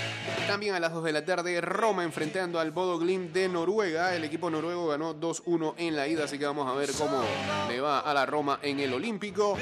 también 0.47 0.74
a 0.74 0.80
las 0.80 0.92
2 0.92 1.05
de 1.05 1.12
la 1.12 1.24
tarde 1.24 1.61
Roma 1.61 2.05
enfrentando 2.05 2.61
al 2.61 2.70
Bodo 2.70 2.99
Glimt 2.99 3.32
de 3.32 3.49
Noruega. 3.49 4.14
El 4.14 4.24
equipo 4.24 4.49
noruego 4.49 4.88
ganó 4.88 5.14
2-1 5.14 5.74
en 5.76 5.97
la 5.97 6.07
ida, 6.07 6.24
así 6.24 6.38
que 6.38 6.47
vamos 6.47 6.68
a 6.70 6.74
ver 6.74 6.90
cómo 6.92 7.22
le 7.68 7.80
va 7.80 8.01
a 8.01 8.14
la 8.14 8.26
Roma 8.26 8.59
en 8.62 8.80
el 8.80 8.94
Olímpico. 8.94 9.59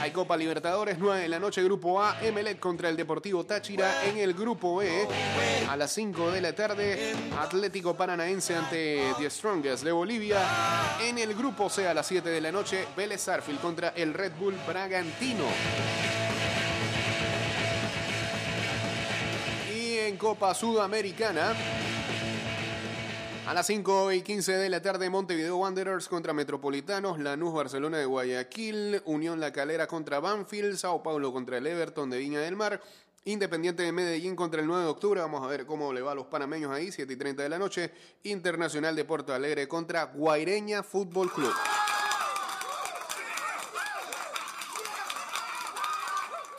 Hay 0.00 0.10
Copa 0.10 0.36
Libertadores, 0.36 0.98
9 0.98 1.20
de 1.20 1.28
la 1.28 1.38
noche, 1.38 1.62
Grupo 1.62 2.02
A, 2.02 2.18
Emelec 2.20 2.58
contra 2.58 2.88
el 2.88 2.96
Deportivo 2.96 3.44
Táchira 3.44 4.04
en 4.04 4.18
el 4.18 4.34
Grupo 4.34 4.76
B. 4.76 5.06
A 5.68 5.76
las 5.76 5.92
5 5.92 6.30
de 6.32 6.40
la 6.40 6.52
tarde, 6.52 7.14
Atlético 7.38 7.94
Paranaense 7.94 8.56
ante 8.56 9.04
The 9.18 9.30
Strongest 9.30 9.84
de 9.84 9.92
Bolivia. 9.92 10.40
En 11.00 11.18
el 11.18 11.34
Grupo 11.34 11.70
C, 11.70 11.86
a 11.86 11.94
las 11.94 12.06
7 12.06 12.28
de 12.28 12.40
la 12.40 12.50
noche, 12.50 12.86
Vélez 12.96 13.20
Sarfield 13.20 13.60
contra 13.60 13.90
el 13.90 14.14
Red 14.14 14.32
Bull 14.38 14.56
Bragantino. 14.66 15.44
En 20.12 20.18
Copa 20.18 20.52
Sudamericana, 20.52 21.54
a 23.46 23.54
las 23.54 23.66
5 23.66 24.12
y 24.12 24.20
15 24.20 24.52
de 24.52 24.68
la 24.68 24.82
tarde, 24.82 25.08
Montevideo 25.08 25.56
Wanderers 25.56 26.06
contra 26.06 26.34
Metropolitanos, 26.34 27.18
Lanús 27.18 27.54
Barcelona 27.54 27.96
de 27.96 28.04
Guayaquil, 28.04 29.00
Unión 29.06 29.40
La 29.40 29.54
Calera 29.54 29.86
contra 29.86 30.20
Banfield, 30.20 30.76
Sao 30.76 31.02
Paulo 31.02 31.32
contra 31.32 31.56
el 31.56 31.66
Everton 31.66 32.10
de 32.10 32.18
Viña 32.18 32.40
del 32.40 32.56
Mar, 32.56 32.82
Independiente 33.24 33.84
de 33.84 33.92
Medellín 33.92 34.36
contra 34.36 34.60
el 34.60 34.66
9 34.66 34.84
de 34.84 34.90
octubre, 34.90 35.20
vamos 35.22 35.42
a 35.42 35.46
ver 35.46 35.64
cómo 35.64 35.94
le 35.94 36.02
va 36.02 36.12
a 36.12 36.14
los 36.14 36.26
panameños 36.26 36.70
ahí, 36.72 36.92
7 36.92 37.10
y 37.10 37.16
30 37.16 37.44
de 37.44 37.48
la 37.48 37.58
noche, 37.58 37.90
Internacional 38.24 38.94
de 38.94 39.06
Porto 39.06 39.32
Alegre 39.32 39.66
contra 39.66 40.04
Guaireña 40.04 40.82
Fútbol 40.82 41.32
Club. 41.32 41.54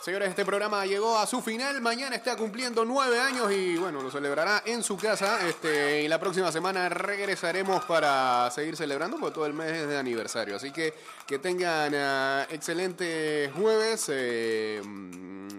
Señores, 0.04 0.28
este 0.28 0.44
programa 0.44 0.84
llegó 0.84 1.16
a 1.16 1.26
su 1.26 1.40
final. 1.40 1.80
Mañana 1.80 2.14
está 2.14 2.36
cumpliendo 2.36 2.84
nueve 2.84 3.18
años 3.18 3.50
y 3.50 3.78
bueno, 3.78 4.02
lo 4.02 4.10
celebrará 4.10 4.62
en 4.66 4.82
su 4.82 4.98
casa. 4.98 5.48
Este, 5.48 6.02
y 6.02 6.08
la 6.08 6.20
próxima 6.20 6.52
semana 6.52 6.90
regresaremos 6.90 7.86
para 7.86 8.50
seguir 8.50 8.76
celebrando 8.76 9.16
porque 9.18 9.34
todo 9.34 9.46
el 9.46 9.54
mes 9.54 9.72
es 9.72 9.88
de 9.88 9.96
aniversario. 9.96 10.56
Así 10.56 10.72
que 10.72 10.92
que 11.26 11.38
tengan 11.38 11.94
ah, 11.94 12.46
excelente 12.50 13.50
jueves 13.56 14.10
eh, 14.12 14.82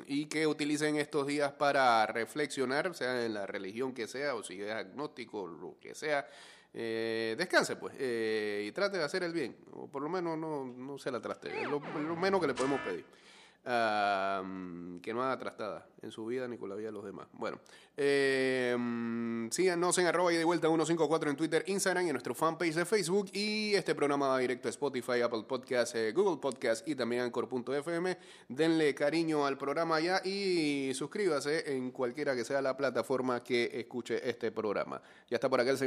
y 0.06 0.28
que 0.28 0.46
utilicen 0.46 0.98
estos 0.98 1.26
días 1.26 1.52
para 1.52 2.06
reflexionar, 2.06 2.94
sea 2.94 3.26
en 3.26 3.34
la 3.34 3.48
religión 3.48 3.96
que 3.96 4.08
sea 4.08 4.36
o 4.36 4.44
si 4.44 4.62
es 4.62 4.72
agnóstico, 4.72 5.48
lo 5.48 5.80
que 5.82 5.96
sea. 5.96 6.28
Eh, 6.72 7.34
descanse 7.36 7.78
pues 7.78 7.96
eh, 7.98 8.66
y 8.68 8.72
trate 8.74 8.98
de 8.98 9.06
hacer 9.06 9.24
el 9.24 9.32
bien 9.32 9.56
o 9.72 9.88
por 9.88 10.04
lo 10.04 10.10
menos 10.10 10.38
no, 10.38 10.66
no 10.66 10.98
se 10.98 11.10
la 11.10 11.22
traste 11.22 11.62
es 11.62 11.70
lo 11.70 11.80
menos 12.18 12.42
que 12.42 12.48
le 12.48 12.54
podemos 12.54 12.82
pedir 12.82 13.06
Mm, 13.68 15.00
que 15.00 15.12
no 15.12 15.24
haga 15.24 15.40
trastada 15.40 15.88
en 16.04 16.12
su 16.12 16.24
vida 16.28 16.48
ni 16.48 16.56
con 16.56 16.70
la 16.70 16.76
vida 16.76 16.90
de 16.90 16.92
los 16.92 17.04
demás. 17.04 17.28
Bueno, 17.34 17.60
eh, 17.98 18.78
síganos 19.50 19.98
en 19.98 20.06
arroba 20.06 20.32
y 20.32 20.36
de 20.36 20.44
vuelta 20.44 20.68
154 20.68 21.32
en 21.32 21.36
Twitter, 21.36 21.64
Instagram 21.66 22.06
y 22.06 22.10
en 22.10 22.14
nuestro 22.14 22.36
fanpage 22.36 22.76
de 22.76 22.86
Facebook. 22.86 23.32
Y 23.34 23.74
este 23.74 23.96
programa 23.96 24.28
va 24.28 24.38
directo 24.38 24.68
a 24.68 24.72
Spotify, 24.72 25.22
Apple 25.22 25.46
Podcasts, 25.48 25.96
eh, 25.96 26.12
Google 26.12 26.40
Podcasts 26.40 26.88
y 26.88 26.94
también 26.94 27.24
Anchor.fm. 27.24 28.18
Denle 28.50 28.94
cariño 28.94 29.48
al 29.48 29.58
programa 29.58 30.00
ya 30.00 30.22
y 30.24 30.92
suscríbase 30.94 31.76
en 31.76 31.90
cualquiera 31.90 32.36
que 32.36 32.46
sea 32.46 32.62
la 32.62 32.78
plataforma 32.78 33.44
que 33.44 33.72
escuche 33.74 34.30
este 34.30 34.52
programa. 34.52 35.02
Ya 35.28 35.38
está 35.38 35.50
por 35.50 35.60
acá 35.60 35.72
el 35.72 35.78
señor. 35.80 35.84